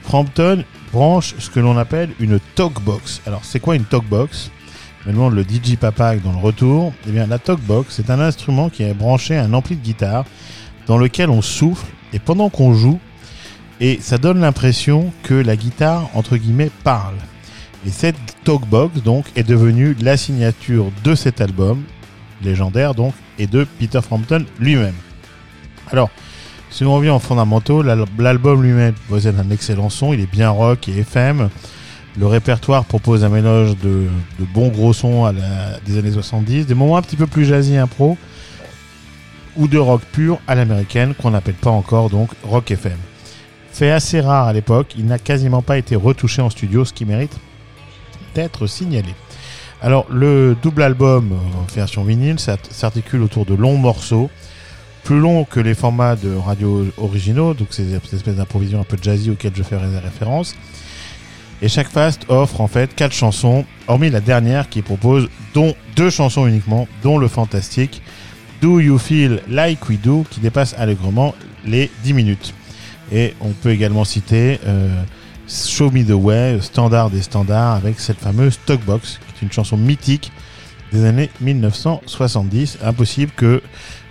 Frampton 0.03 0.63
branche 0.91 1.35
ce 1.37 1.49
que 1.49 1.59
l'on 1.59 1.77
appelle 1.77 2.09
une 2.19 2.39
talkbox. 2.55 3.21
Alors, 3.27 3.41
c'est 3.43 3.59
quoi 3.59 3.75
une 3.75 3.85
talkbox? 3.85 4.49
Me 5.13 5.29
le 5.29 5.43
DJ 5.43 5.75
Papa 5.79 6.15
dans 6.17 6.31
le 6.31 6.37
retour. 6.37 6.93
Eh 7.07 7.11
bien, 7.11 7.25
la 7.27 7.39
talkbox, 7.39 7.95
c'est 7.95 8.09
un 8.09 8.19
instrument 8.19 8.69
qui 8.69 8.83
est 8.83 8.93
branché 8.93 9.37
à 9.37 9.43
un 9.43 9.53
ampli 9.53 9.75
de 9.75 9.81
guitare 9.83 10.25
dans 10.87 10.97
lequel 10.97 11.29
on 11.29 11.41
souffle 11.41 11.85
et 12.13 12.19
pendant 12.19 12.49
qu'on 12.49 12.73
joue, 12.73 12.99
et 13.79 13.99
ça 14.01 14.17
donne 14.17 14.39
l'impression 14.41 15.11
que 15.23 15.33
la 15.35 15.55
guitare, 15.55 16.09
entre 16.15 16.37
guillemets, 16.37 16.71
parle. 16.83 17.15
Et 17.85 17.91
cette 17.91 18.15
talkbox, 18.43 19.01
donc, 19.03 19.25
est 19.35 19.43
devenue 19.43 19.95
la 20.01 20.17
signature 20.17 20.85
de 21.03 21.15
cet 21.15 21.39
album, 21.41 21.83
légendaire 22.43 22.93
donc, 22.95 23.13
et 23.37 23.47
de 23.47 23.65
Peter 23.79 24.01
Frampton 24.01 24.43
lui-même. 24.59 24.95
Alors, 25.91 26.09
si 26.71 26.83
on 26.83 26.93
revient 26.93 27.09
en 27.09 27.19
fondamentaux, 27.19 27.81
l'al- 27.81 28.05
l'album 28.17 28.61
lui-même 28.61 28.93
possède 29.07 29.39
un 29.39 29.49
excellent 29.49 29.89
son, 29.89 30.13
il 30.13 30.19
est 30.19 30.31
bien 30.31 30.49
rock 30.49 30.87
et 30.89 30.99
FM. 30.99 31.49
Le 32.19 32.27
répertoire 32.27 32.83
propose 32.83 33.23
un 33.23 33.29
mélange 33.29 33.77
de, 33.77 34.07
bons 34.53 34.67
gros 34.67 34.91
sons 34.91 35.33
des 35.85 35.97
années 35.97 36.11
70, 36.11 36.65
des 36.65 36.73
moments 36.73 36.97
un 36.97 37.01
petit 37.01 37.15
peu 37.15 37.27
plus 37.27 37.45
jazzy 37.45 37.77
impro, 37.77 38.17
ou 39.55 39.69
de 39.69 39.77
rock 39.77 40.01
pur 40.11 40.39
à 40.45 40.55
l'américaine, 40.55 41.13
qu'on 41.13 41.31
n'appelle 41.31 41.55
pas 41.55 41.69
encore 41.69 42.09
donc 42.09 42.29
rock 42.43 42.71
FM. 42.71 42.97
Fait 43.71 43.91
assez 43.91 44.19
rare 44.19 44.47
à 44.47 44.53
l'époque, 44.53 44.95
il 44.97 45.05
n'a 45.05 45.17
quasiment 45.17 45.61
pas 45.61 45.77
été 45.77 45.95
retouché 45.95 46.41
en 46.41 46.49
studio, 46.49 46.83
ce 46.83 46.91
qui 46.91 47.05
mérite 47.05 47.37
d'être 48.35 48.67
signalé. 48.67 49.15
Alors, 49.81 50.05
le 50.11 50.57
double 50.61 50.83
album 50.83 51.31
en 51.57 51.73
version 51.73 52.03
vinyle 52.03 52.37
s'articule 52.37 53.21
autour 53.21 53.45
de 53.45 53.53
longs 53.53 53.77
morceaux, 53.77 54.29
plus 55.05 55.19
longs 55.19 55.45
que 55.45 55.61
les 55.61 55.73
formats 55.73 56.17
de 56.17 56.35
radio 56.35 56.85
originaux, 56.97 57.53
donc 57.53 57.69
ces 57.71 57.93
cette 57.93 58.13
espèce 58.13 58.35
d'improvision 58.35 58.81
un 58.81 58.83
peu 58.83 58.97
jazzy 59.01 59.31
auquel 59.31 59.53
je 59.55 59.63
fais 59.63 59.77
référence. 59.77 60.53
Et 61.61 61.67
chaque 61.67 61.89
fast 61.89 62.25
offre 62.29 62.61
en 62.61 62.67
fait 62.67 62.95
quatre 62.95 63.13
chansons, 63.13 63.65
hormis 63.87 64.09
la 64.09 64.21
dernière 64.21 64.69
qui 64.69 64.81
propose 64.81 65.29
dont 65.53 65.75
deux 65.95 66.09
chansons 66.09 66.47
uniquement, 66.47 66.87
dont 67.03 67.17
le 67.17 67.27
fantastique 67.27 68.01
Do 68.61 68.79
You 68.79 68.97
Feel 68.97 69.41
Like 69.49 69.89
We 69.89 69.99
Do 69.99 70.25
qui 70.29 70.39
dépasse 70.39 70.73
allègrement 70.77 71.35
les 71.65 71.91
10 72.03 72.13
minutes. 72.13 72.53
Et 73.11 73.33
on 73.41 73.49
peut 73.49 73.71
également 73.71 74.05
citer 74.05 74.59
euh, 74.65 75.03
Show 75.47 75.91
Me 75.91 76.03
the 76.03 76.11
Way, 76.11 76.59
standard 76.61 77.09
des 77.09 77.21
standards, 77.21 77.75
avec 77.75 77.99
cette 77.99 78.19
fameuse 78.19 78.59
Talkbox, 78.65 79.19
qui 79.19 79.25
est 79.25 79.45
une 79.45 79.51
chanson 79.51 79.77
mythique 79.77 80.31
des 80.93 81.05
années 81.05 81.29
1970. 81.41 82.79
Impossible 82.83 83.31
que 83.35 83.61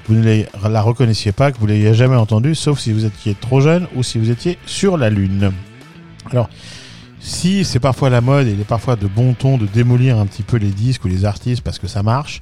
vous 0.06 0.14
ne 0.14 0.44
la 0.68 0.82
reconnaissiez 0.82 1.32
pas, 1.32 1.52
que 1.52 1.58
vous 1.58 1.66
l'ayez 1.66 1.94
jamais 1.94 2.16
entendue, 2.16 2.54
sauf 2.54 2.78
si 2.78 2.92
vous 2.92 3.04
étiez 3.04 3.34
trop 3.34 3.60
jeune 3.60 3.86
ou 3.94 4.02
si 4.02 4.18
vous 4.18 4.30
étiez 4.30 4.58
sur 4.66 4.96
la 4.96 5.10
Lune. 5.10 5.52
Alors, 6.30 6.48
si 7.20 7.64
c'est 7.64 7.80
parfois 7.80 8.10
la 8.10 8.20
mode 8.20 8.46
et 8.46 8.52
il 8.52 8.60
est 8.60 8.64
parfois 8.64 8.96
de 8.96 9.06
bon 9.06 9.34
ton 9.34 9.58
de 9.58 9.66
démolir 9.66 10.18
un 10.18 10.26
petit 10.26 10.42
peu 10.42 10.56
les 10.56 10.70
disques 10.70 11.04
ou 11.04 11.08
les 11.08 11.24
artistes 11.24 11.62
parce 11.62 11.78
que 11.78 11.86
ça 11.86 12.02
marche, 12.02 12.40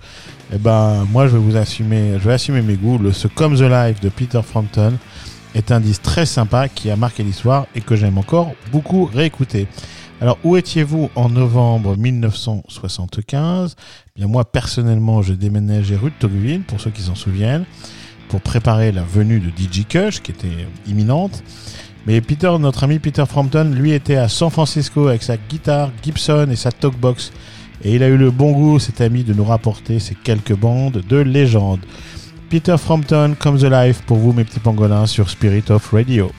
eh 0.52 0.58
ben 0.58 1.06
moi 1.10 1.26
je 1.26 1.32
vais 1.32 1.42
vous 1.42 1.56
assumer, 1.56 2.14
je 2.14 2.28
vais 2.28 2.34
assumer 2.34 2.62
mes 2.62 2.74
goûts. 2.74 2.98
Le 2.98 3.12
ce 3.12 3.28
Come 3.28 3.56
the 3.56 3.62
Life 3.62 4.00
de 4.00 4.08
Peter 4.08 4.40
Frampton 4.42 4.94
est 5.54 5.72
un 5.72 5.80
disque 5.80 6.02
très 6.02 6.26
sympa 6.26 6.68
qui 6.68 6.90
a 6.90 6.96
marqué 6.96 7.22
l'histoire 7.22 7.66
et 7.74 7.80
que 7.80 7.96
j'aime 7.96 8.18
encore 8.18 8.52
beaucoup 8.70 9.06
réécouter. 9.06 9.66
Alors 10.20 10.38
où 10.44 10.56
étiez-vous 10.56 11.10
en 11.14 11.28
novembre 11.28 11.96
1975 11.96 13.76
Eh 13.78 14.20
Bien 14.20 14.28
moi 14.28 14.44
personnellement 14.44 15.22
je 15.22 15.32
déménageais 15.32 15.96
rue 15.96 16.10
de 16.10 16.16
Tocqueville 16.18 16.62
pour 16.62 16.80
ceux 16.80 16.90
qui 16.90 17.02
s'en 17.02 17.14
souviennent 17.14 17.64
pour 18.28 18.40
préparer 18.40 18.92
la 18.92 19.02
venue 19.02 19.40
de 19.40 19.48
DJ 19.48 19.86
Kush 19.88 20.20
qui 20.20 20.32
était 20.32 20.66
imminente. 20.86 21.42
Mais 22.06 22.20
Peter, 22.20 22.52
notre 22.60 22.84
ami 22.84 23.00
Peter 23.00 23.24
Frampton, 23.26 23.72
lui 23.74 23.92
était 23.92 24.14
à 24.14 24.28
San 24.28 24.48
Francisco 24.48 25.08
avec 25.08 25.24
sa 25.24 25.36
guitare 25.36 25.90
Gibson 26.04 26.46
et 26.50 26.56
sa 26.56 26.70
talkbox. 26.70 27.32
Et 27.82 27.96
il 27.96 28.02
a 28.02 28.08
eu 28.08 28.16
le 28.16 28.30
bon 28.30 28.52
goût, 28.52 28.78
cet 28.78 29.00
ami, 29.00 29.24
de 29.24 29.34
nous 29.34 29.44
rapporter 29.44 29.98
ces 29.98 30.14
quelques 30.14 30.54
bandes 30.54 31.02
de 31.08 31.16
légende. 31.16 31.80
Peter 32.48 32.76
Frampton 32.78 33.34
comes 33.36 33.64
alive 33.64 34.02
pour 34.06 34.18
vous, 34.18 34.32
mes 34.32 34.44
petits 34.44 34.60
pangolins, 34.60 35.06
sur 35.06 35.28
Spirit 35.28 35.64
of 35.70 35.90
Radio. 35.90 36.30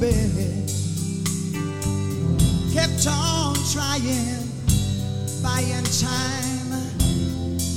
baby 0.00 0.64
kept 2.72 3.06
on 3.08 3.54
trying, 3.72 4.46
buying 5.42 5.84
time, 5.98 6.70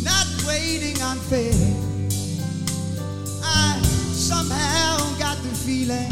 not 0.03 0.27
waiting 0.47 1.01
on 1.01 1.17
faith. 1.17 1.75
I 3.43 3.81
somehow 4.13 4.97
got 5.17 5.37
the 5.37 5.55
feeling 5.65 6.09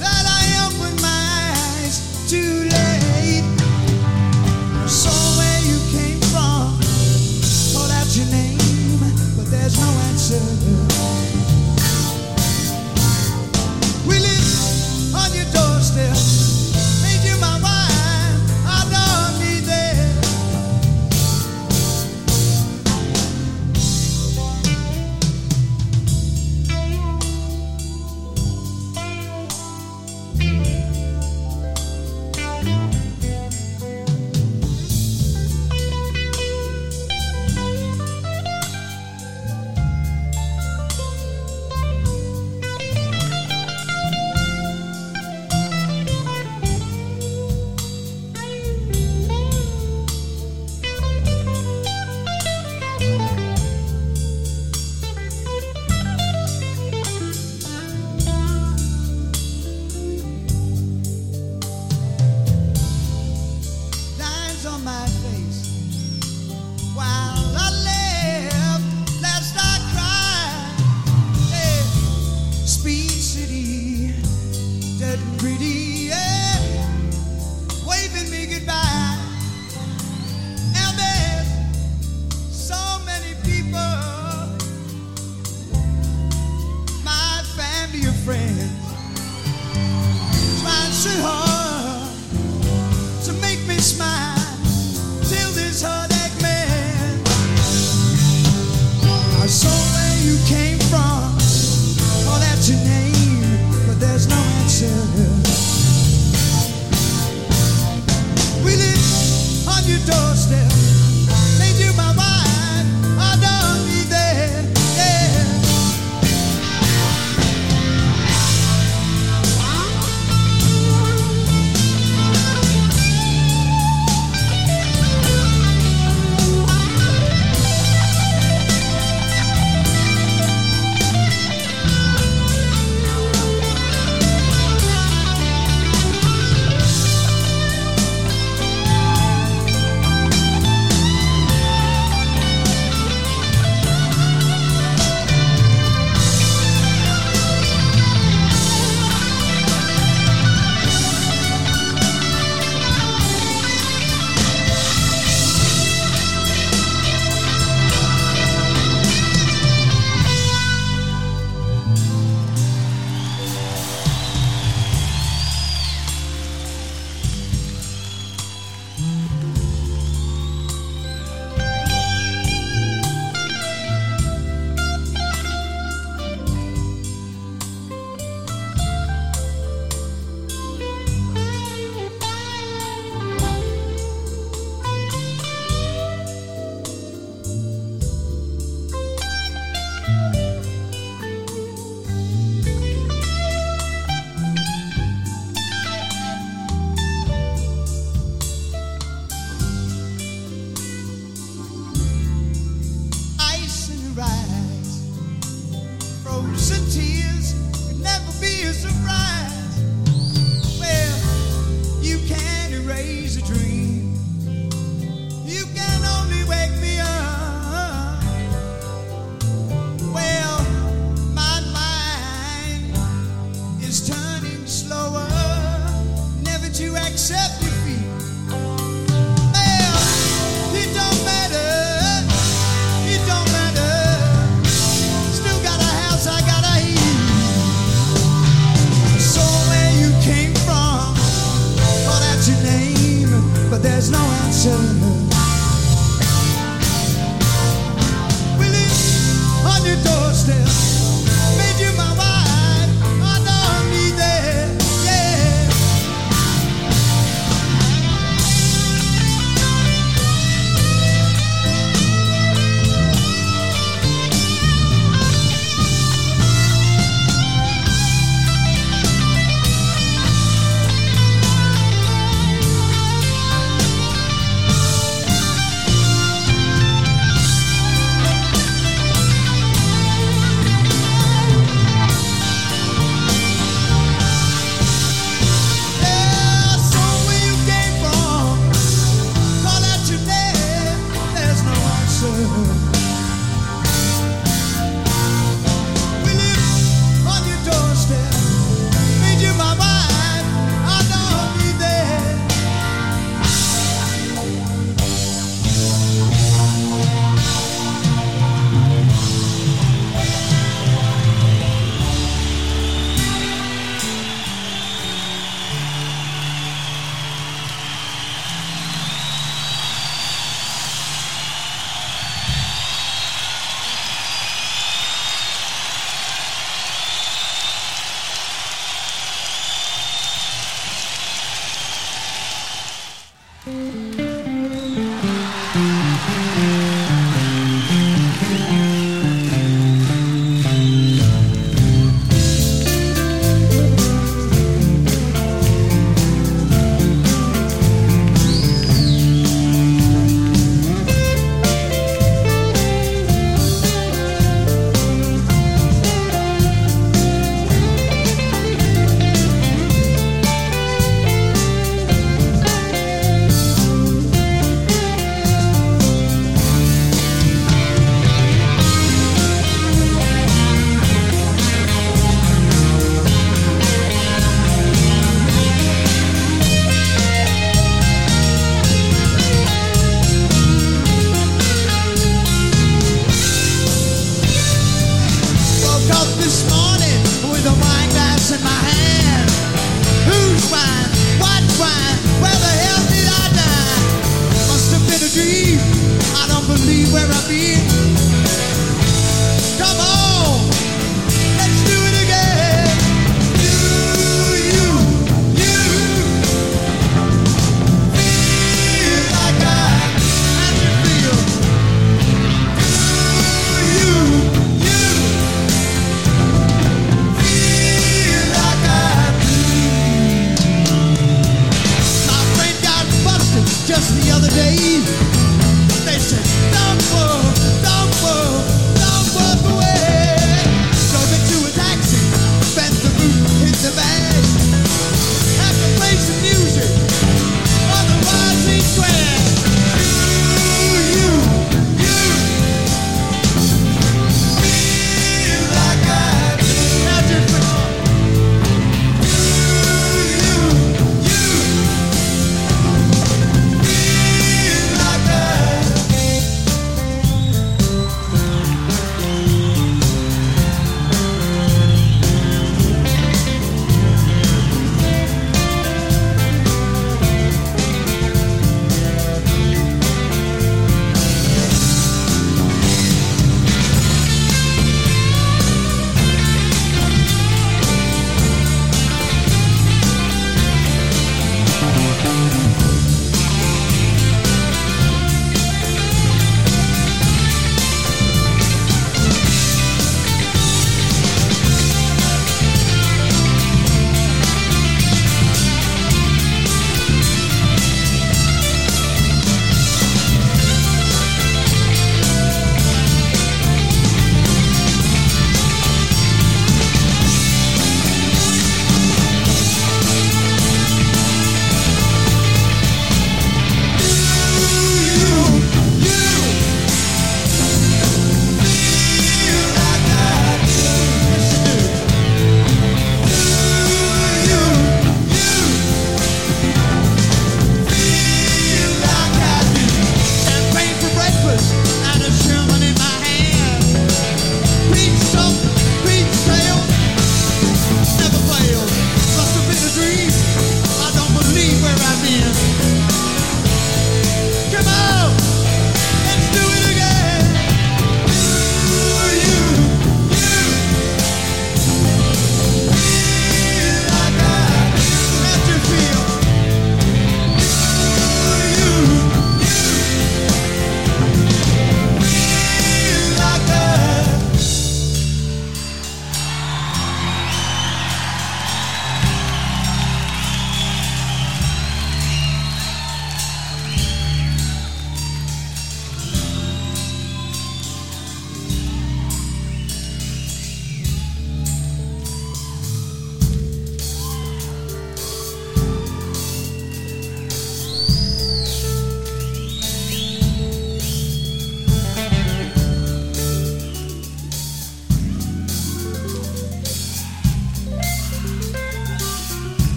that 0.00 0.24
I 0.26 0.66
opened 0.66 1.02
my 1.02 1.52
eyes 1.56 2.30
too 2.30 2.68
late. 2.70 3.03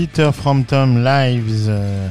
Peter 0.00 0.30
Frampton 0.32 1.02
Lives. 1.04 1.66
euh, 1.68 2.08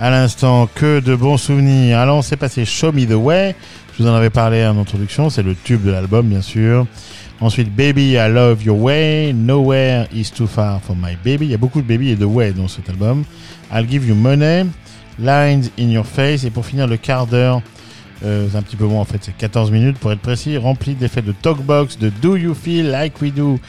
à 0.00 0.10
l'instant, 0.10 0.68
que 0.74 0.98
de 0.98 1.14
bons 1.14 1.36
souvenirs. 1.36 2.00
Alors, 2.00 2.16
on 2.18 2.22
s'est 2.22 2.36
passé 2.36 2.64
Show 2.64 2.90
Me 2.90 3.04
the 3.06 3.12
Way. 3.12 3.54
Je 3.96 4.02
vous 4.02 4.08
en 4.08 4.14
avais 4.14 4.30
parlé 4.30 4.66
en 4.66 4.76
introduction. 4.76 5.30
C'est 5.30 5.44
le 5.44 5.54
tube 5.54 5.84
de 5.84 5.92
l'album, 5.92 6.26
bien 6.26 6.40
sûr. 6.42 6.88
Ensuite, 7.40 7.72
Baby, 7.72 8.14
I 8.14 8.28
Love 8.28 8.64
Your 8.64 8.80
Way. 8.80 9.32
Nowhere 9.32 10.08
is 10.12 10.32
Too 10.32 10.48
Far 10.48 10.80
from 10.80 10.98
My 10.98 11.14
Baby. 11.24 11.44
Il 11.46 11.50
y 11.52 11.54
a 11.54 11.56
beaucoup 11.56 11.80
de 11.80 11.86
baby 11.86 12.08
et 12.10 12.16
de 12.16 12.24
way 12.24 12.50
dans 12.50 12.66
cet 12.66 12.88
album. 12.90 13.22
I'll 13.72 13.88
Give 13.88 14.04
You 14.08 14.16
Money. 14.16 14.66
Lines 15.20 15.68
in 15.78 15.88
Your 15.90 16.06
Face. 16.06 16.42
Et 16.42 16.50
pour 16.50 16.66
finir, 16.66 16.88
le 16.88 16.96
quart 16.96 17.28
d'heure. 17.28 17.62
euh, 18.24 18.48
c'est 18.50 18.56
un 18.58 18.62
petit 18.62 18.74
peu 18.76 18.86
moins 18.86 19.02
en 19.02 19.04
fait, 19.04 19.18
c'est 19.20 19.36
14 19.36 19.70
minutes 19.70 19.98
pour 19.98 20.10
être 20.10 20.20
précis, 20.20 20.56
rempli 20.56 20.94
d'effets 20.94 21.22
de 21.22 21.30
talkbox, 21.32 21.96
de 21.96 22.10
Do 22.20 22.36
You 22.36 22.54
Feel 22.54 22.90
Like 22.90 23.20
We 23.22 23.32
Do, 23.32 23.60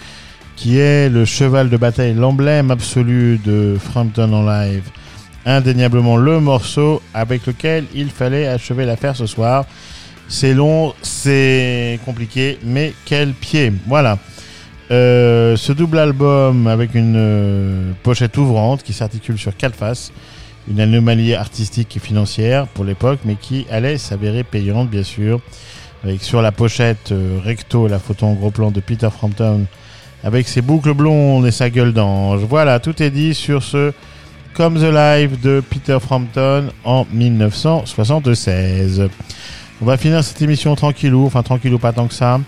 qui 0.56 0.80
est 0.80 1.10
le 1.10 1.26
cheval 1.26 1.70
de 1.70 1.78
bataille, 1.78 2.14
l'emblème 2.14 2.72
absolu 2.72 3.40
de 3.44 3.78
Frampton 3.80 4.32
en 4.34 4.46
live. 4.46 4.84
Indéniablement 5.46 6.18
le 6.18 6.40
morceau 6.40 7.02
avec 7.14 7.48
lequel 7.48 7.86
il 7.96 8.10
fallait 8.10 8.48
achever 8.48 8.86
l'affaire 8.86 9.16
ce 9.16 9.26
soir. 9.26 9.66
C'est 10.28 10.54
long, 10.54 10.94
c'est 11.02 12.00
compliqué, 12.06 12.60
mais 12.64 12.94
quel 13.06 13.34
pied. 13.34 13.74
Voilà. 13.88 14.18
Euh, 14.92 15.56
ce 15.56 15.72
double 15.72 16.00
album 16.00 16.68
avec 16.68 16.96
une 16.96 17.16
euh, 17.18 17.92
pochette 18.04 18.38
ouvrante 18.38 18.84
qui 18.84 18.94
s'articule 18.94 19.38
sur 19.38 19.56
quatre 19.56 19.76
faces. 19.76 20.12
Une 20.70 20.80
anomalie 20.80 21.34
artistique 21.34 21.98
et 21.98 22.00
financière 22.00 22.68
pour 22.68 22.86
l'époque, 22.86 23.20
mais 23.26 23.36
qui 23.36 23.66
allait 23.72 23.98
s'avérer 23.98 24.44
payante, 24.44 24.90
bien 24.90 25.04
sûr. 25.04 25.40
Avec 26.04 26.22
sur 26.22 26.42
la 26.42 26.52
pochette 26.52 27.12
euh, 27.12 27.40
recto 27.44 27.88
la 27.88 28.00
photo 28.00 28.26
en 28.26 28.34
gros 28.34 28.52
plan 28.52 28.72
de 28.72 28.80
Peter 28.80 29.10
Frampton 29.10 29.66
avec 30.24 30.48
ses 30.48 30.62
boucles 30.62 30.94
blondes 30.94 31.46
et 31.46 31.52
sa 31.52 31.70
gueule 31.70 31.94
d'ange. 31.94 32.42
Voilà, 32.42 32.80
tout 32.80 33.02
est 33.02 33.10
dit 33.10 33.34
sur 33.34 33.64
ce 33.64 33.92
Come 34.54 34.80
the 34.80 34.94
Live 34.94 35.40
de 35.42 35.62
Peter 35.68 35.98
Frampton 36.00 36.70
en 36.84 37.06
1976. 37.12 39.10
On 39.82 39.86
va 39.86 39.98
finir 39.98 40.24
cette 40.24 40.42
émission 40.42 40.76
tranquillou, 40.76 41.26
enfin 41.26 41.42
tranquillou 41.42 41.80
pas 41.80 41.94
tant 41.94 42.08
que 42.08 42.14
ça. 42.14 42.40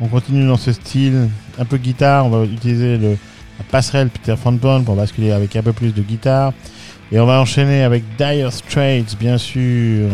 On 0.00 0.08
continue 0.08 0.46
dans 0.46 0.56
ce 0.56 0.72
style 0.72 1.28
un 1.58 1.64
peu 1.64 1.78
guitare. 1.78 2.26
On 2.26 2.28
va 2.28 2.44
utiliser 2.44 2.98
le, 2.98 3.16
la 3.58 3.64
passerelle 3.70 4.08
Peter 4.08 4.36
Frampton 4.36 4.82
pour 4.84 4.94
basculer 4.94 5.32
avec 5.32 5.56
un 5.56 5.62
peu 5.62 5.72
plus 5.72 5.94
de 5.94 6.02
guitare. 6.02 6.52
Et 7.10 7.18
on 7.18 7.26
va 7.26 7.40
enchaîner 7.40 7.82
avec 7.82 8.04
Dire 8.16 8.52
Straits, 8.52 9.16
bien 9.18 9.38
sûr. 9.38 10.08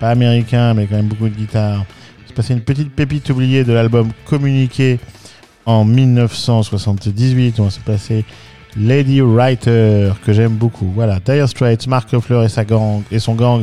Pas 0.00 0.10
américain, 0.10 0.74
mais 0.74 0.86
quand 0.86 0.96
même 0.96 1.06
beaucoup 1.06 1.28
de 1.28 1.34
guitare. 1.34 1.84
C'est 2.26 2.34
passé 2.34 2.54
une 2.54 2.60
petite 2.60 2.90
pépite 2.90 3.30
oubliée 3.30 3.64
de 3.64 3.72
l'album 3.72 4.10
Communiqué 4.24 4.98
en 5.66 5.84
1978. 5.84 7.60
On 7.60 7.64
va 7.64 7.70
se 7.70 7.80
passer 7.80 8.24
Lady 8.76 9.20
Writer, 9.20 10.12
que 10.24 10.32
j'aime 10.32 10.54
beaucoup. 10.54 10.90
Voilà, 10.94 11.20
Dire 11.20 11.48
Straits, 11.48 11.86
Mark 11.86 12.10
Lefleur 12.12 12.44
et, 12.44 12.48
sa 12.48 12.64
gang, 12.64 13.02
et 13.10 13.18
son 13.18 13.34
gang 13.34 13.62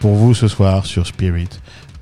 pour 0.00 0.14
vous 0.14 0.34
ce 0.34 0.48
soir 0.48 0.84
sur 0.86 1.06
Spirit 1.06 1.48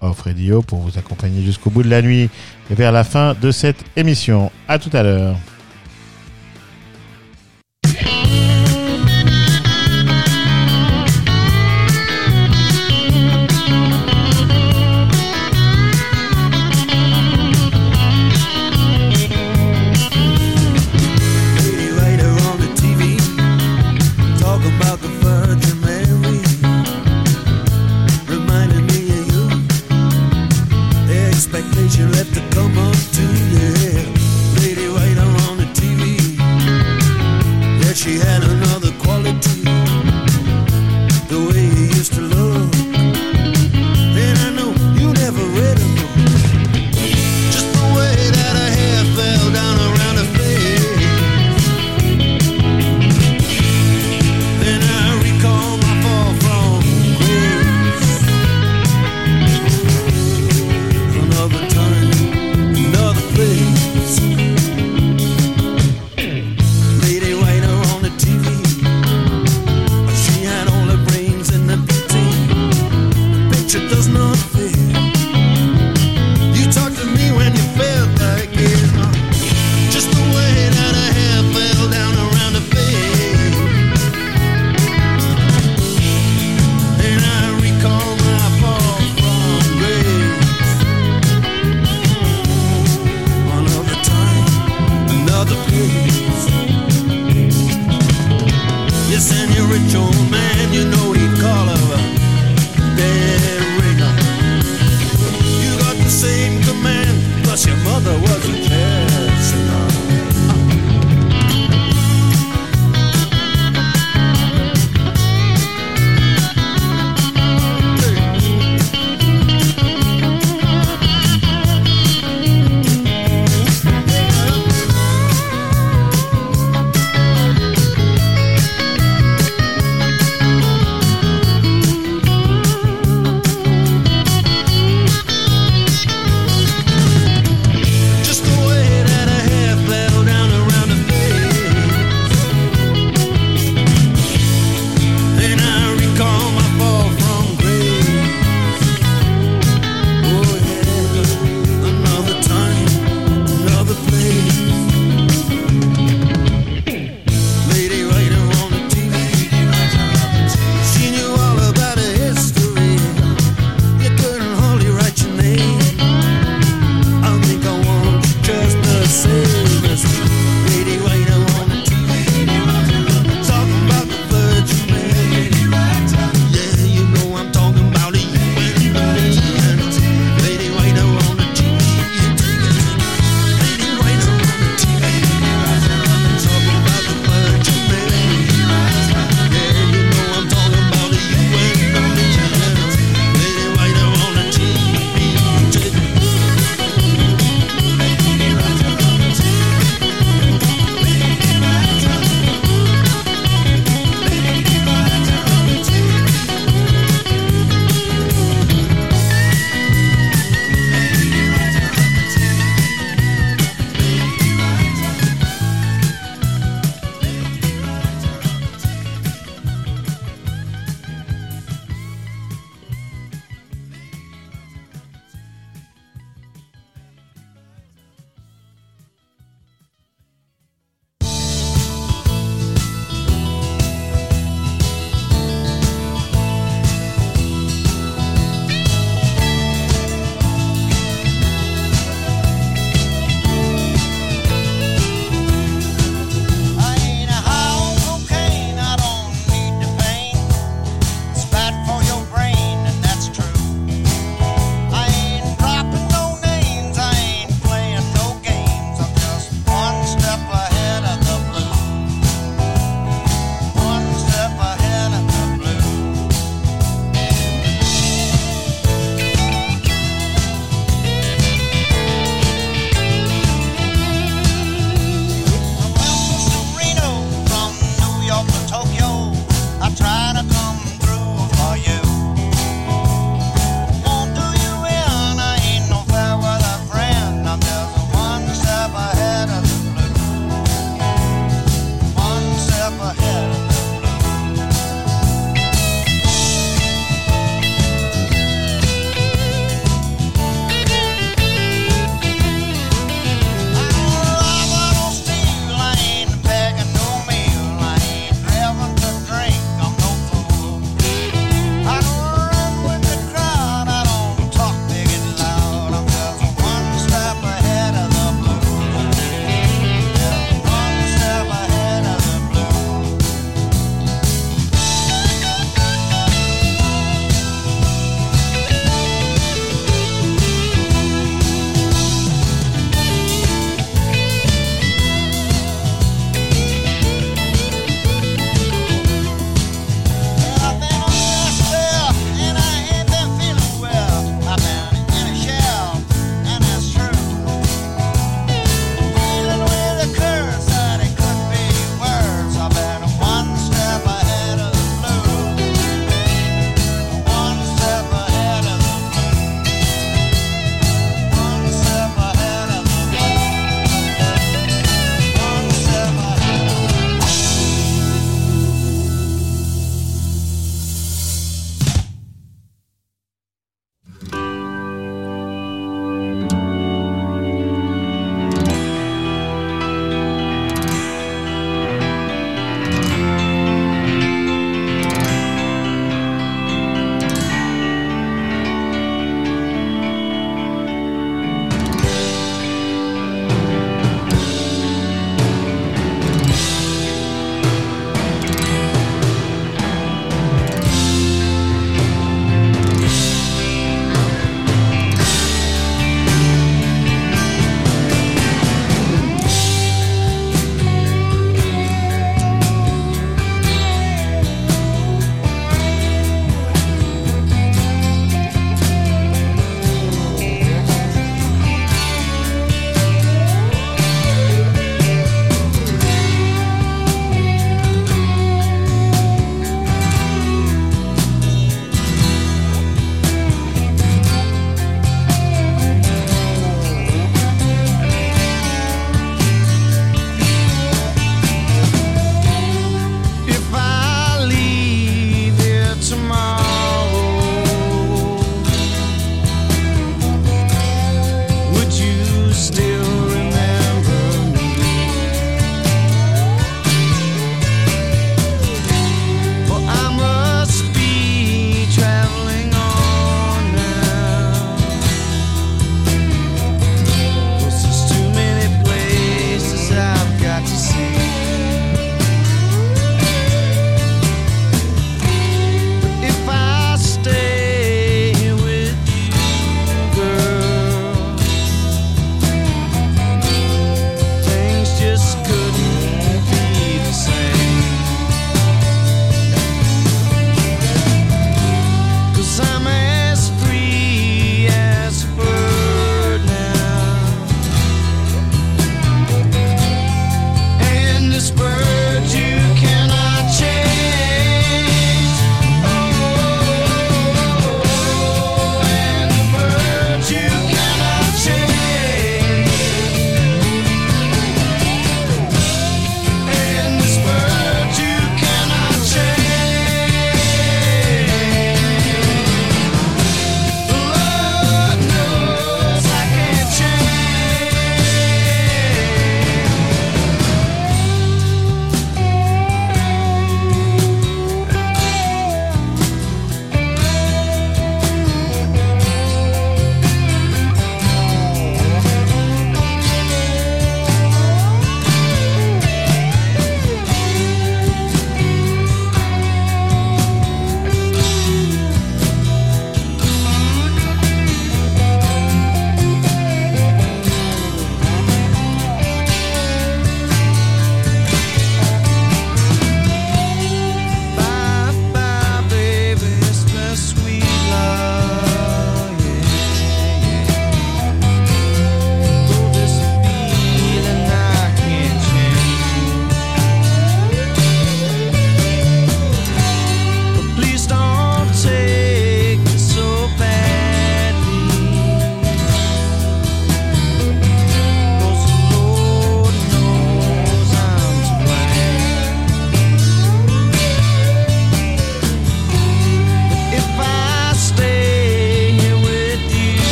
of 0.00 0.20
Radio 0.20 0.62
pour 0.62 0.80
vous 0.80 0.98
accompagner 0.98 1.42
jusqu'au 1.42 1.70
bout 1.70 1.82
de 1.82 1.88
la 1.88 2.02
nuit 2.02 2.28
et 2.70 2.74
vers 2.74 2.92
la 2.92 3.04
fin 3.04 3.34
de 3.40 3.50
cette 3.50 3.84
émission. 3.96 4.50
À 4.68 4.78
tout 4.78 4.90
à 4.92 5.02
l'heure. 5.02 5.36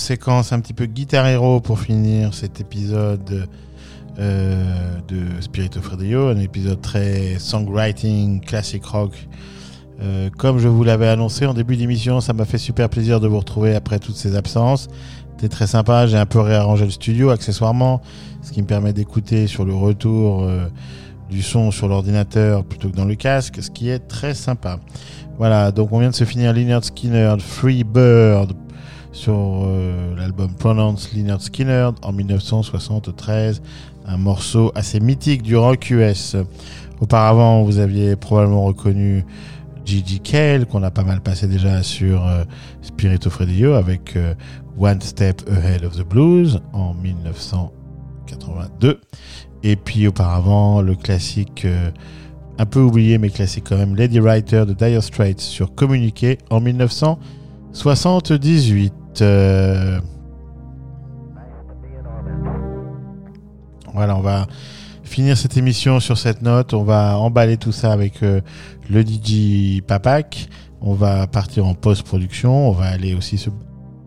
Séquence 0.00 0.52
un 0.52 0.60
petit 0.60 0.72
peu 0.72 0.86
guitar 0.86 1.26
hero 1.26 1.60
pour 1.60 1.78
finir 1.78 2.34
cet 2.34 2.60
épisode 2.60 3.48
euh, 4.18 4.98
de 5.06 5.40
Spirit 5.40 5.70
of 5.76 5.86
Radio, 5.86 6.28
un 6.28 6.38
épisode 6.38 6.80
très 6.80 7.38
songwriting, 7.38 8.40
classic 8.40 8.84
rock. 8.84 9.28
Euh, 10.00 10.30
comme 10.36 10.58
je 10.58 10.68
vous 10.68 10.82
l'avais 10.82 11.08
annoncé 11.08 11.44
en 11.44 11.52
début 11.52 11.76
d'émission, 11.76 12.20
ça 12.20 12.32
m'a 12.32 12.46
fait 12.46 12.58
super 12.58 12.88
plaisir 12.88 13.20
de 13.20 13.28
vous 13.28 13.38
retrouver 13.38 13.74
après 13.74 13.98
toutes 13.98 14.16
ces 14.16 14.34
absences. 14.36 14.88
C'était 15.32 15.48
très 15.48 15.66
sympa, 15.66 16.06
j'ai 16.06 16.16
un 16.16 16.26
peu 16.26 16.40
réarrangé 16.40 16.86
le 16.86 16.90
studio 16.90 17.30
accessoirement, 17.30 18.00
ce 18.42 18.52
qui 18.52 18.62
me 18.62 18.66
permet 18.66 18.92
d'écouter 18.92 19.46
sur 19.46 19.64
le 19.66 19.74
retour 19.74 20.42
euh, 20.42 20.66
du 21.30 21.42
son 21.42 21.70
sur 21.70 21.88
l'ordinateur 21.88 22.64
plutôt 22.64 22.88
que 22.88 22.96
dans 22.96 23.04
le 23.04 23.14
casque, 23.14 23.62
ce 23.62 23.70
qui 23.70 23.90
est 23.90 24.00
très 24.00 24.32
sympa. 24.32 24.80
Voilà, 25.36 25.72
donc 25.72 25.92
on 25.92 26.00
vient 26.00 26.10
de 26.10 26.14
se 26.14 26.24
finir 26.24 26.52
Leonard 26.54 26.84
Skinner, 26.84 27.36
Free 27.38 27.84
Bird, 27.84 28.54
sur 29.12 29.34
euh, 29.34 30.16
l'album 30.16 30.54
Pronounce 30.54 31.12
Leonard 31.14 31.42
Skinner 31.42 31.90
en 32.02 32.12
1973, 32.12 33.62
un 34.06 34.16
morceau 34.16 34.72
assez 34.74 34.98
mythique 35.00 35.42
du 35.42 35.56
rock 35.56 35.90
US. 35.90 36.36
Auparavant, 37.00 37.64
vous 37.64 37.78
aviez 37.78 38.16
probablement 38.16 38.64
reconnu 38.64 39.24
Gigi 39.84 40.20
Cale, 40.20 40.64
qu'on 40.66 40.82
a 40.82 40.90
pas 40.90 41.02
mal 41.02 41.20
passé 41.20 41.46
déjà 41.46 41.82
sur 41.82 42.26
euh, 42.26 42.44
Spirit 42.82 43.20
of 43.26 43.36
Radio 43.36 43.74
avec 43.74 44.16
euh, 44.16 44.34
One 44.78 45.00
Step 45.00 45.42
Ahead 45.50 45.84
of 45.84 45.96
the 45.96 46.06
Blues 46.06 46.60
en 46.72 46.94
1982. 46.94 49.00
Et 49.62 49.76
puis 49.76 50.06
auparavant, 50.06 50.80
le 50.80 50.94
classique, 50.94 51.66
un 52.58 52.66
peu 52.66 52.80
oublié 52.80 53.18
mais 53.18 53.28
classique 53.28 53.64
quand 53.68 53.76
même, 53.76 53.94
Lady 53.94 54.18
Writer 54.20 54.64
de 54.66 54.72
Dire 54.72 55.02
Straits 55.02 55.40
sur 55.40 55.74
Communiqué 55.74 56.38
en 56.48 56.60
1978. 56.60 58.94
Euh, 59.20 60.00
Voilà, 63.92 64.16
on 64.16 64.20
va 64.20 64.46
finir 65.02 65.36
cette 65.36 65.56
émission 65.56 66.00
sur 66.00 66.16
cette 66.16 66.42
note. 66.42 66.74
On 66.74 66.84
va 66.84 67.18
emballer 67.18 67.56
tout 67.56 67.72
ça 67.72 67.92
avec 67.92 68.22
euh, 68.22 68.40
le 68.88 69.02
DJ 69.02 69.82
Papak. 69.82 70.48
On 70.80 70.94
va 70.94 71.26
partir 71.26 71.66
en 71.66 71.74
post-production. 71.74 72.68
On 72.68 72.72
va 72.72 72.86
aller 72.86 73.14
aussi 73.14 73.36
se 73.36 73.50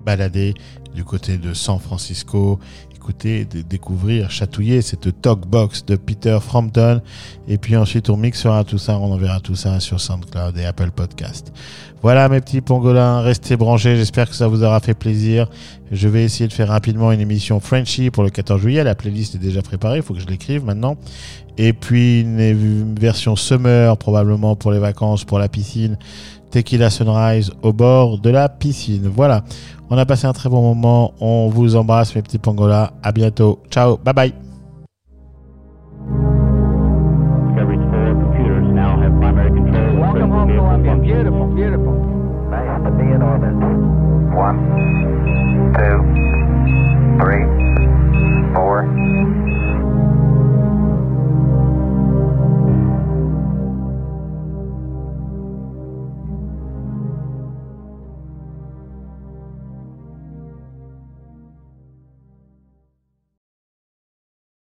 balader 0.06 0.54
du 0.96 1.04
côté 1.04 1.38
de 1.38 1.54
San 1.54 1.80
Francisco, 1.80 2.60
écouter, 3.04 3.44
d- 3.44 3.64
découvrir, 3.70 4.32
chatouiller 4.32 4.82
cette 4.82 5.22
talkbox 5.22 5.86
de 5.86 5.98
Peter 5.98 6.38
Frampton. 6.42 7.02
Et 7.50 7.58
puis 7.58 7.76
ensuite, 7.76 8.10
on 8.10 8.16
mixera 8.16 8.64
tout 8.64 8.78
ça, 8.78 8.98
on 8.98 9.12
enverra 9.12 9.42
tout 9.42 9.56
ça 9.56 9.82
sur 9.82 10.00
SoundCloud 10.00 10.58
et 10.58 10.64
Apple 10.64 10.92
Podcast. 10.92 11.52
Voilà 12.02 12.30
mes 12.30 12.40
petits 12.40 12.62
pangolins, 12.62 13.20
restez 13.20 13.58
branchés, 13.58 13.98
j'espère 13.98 14.30
que 14.30 14.36
ça 14.36 14.48
vous 14.48 14.64
aura 14.64 14.80
fait 14.80 14.94
plaisir. 14.94 15.50
Je 15.92 16.08
vais 16.08 16.24
essayer 16.24 16.48
de 16.48 16.54
faire 16.54 16.70
rapidement 16.70 17.12
une 17.12 17.20
émission 17.20 17.60
Frenchy 17.60 18.10
pour 18.10 18.24
le 18.24 18.30
14 18.30 18.62
juillet, 18.62 18.86
la 18.86 18.96
playlist 18.96 19.36
est 19.36 19.40
déjà 19.40 19.62
préparée, 19.62 19.98
il 19.98 20.04
faut 20.04 20.14
que 20.14 20.22
je 20.22 20.28
l'écrive 20.28 20.64
maintenant. 20.64 20.96
Et 21.58 21.74
puis 21.74 22.22
une 22.22 22.96
version 22.98 23.36
summer 23.36 23.98
probablement 23.98 24.56
pour 24.56 24.72
les 24.72 24.80
vacances, 24.80 25.26
pour 25.26 25.40
la 25.40 25.50
piscine, 25.50 25.98
Tequila 26.52 26.90
Sunrise 26.90 27.52
au 27.64 27.74
bord 27.74 28.20
de 28.20 28.30
la 28.30 28.48
piscine. 28.48 29.08
Voilà, 29.14 29.44
on 29.94 29.98
a 30.00 30.08
passé 30.08 30.26
un 30.26 30.34
très 30.34 30.50
bon 30.50 30.74
moment, 30.74 31.14
on 31.22 31.50
vous 31.50 31.76
embrasse 31.76 32.16
mes 32.16 32.24
petits 32.24 32.40
pangolas, 32.40 32.94
à 33.04 33.12
bientôt, 33.12 33.60
ciao, 33.70 33.98
bye 33.98 34.14
bye. 34.14 34.34
Beautiful, 41.04 41.48
beautiful. 41.54 41.94
Nice 42.50 42.82
to 42.84 42.92
be 42.92 43.04
in 43.04 43.22
orbit. 43.22 43.54
One, 44.34 45.23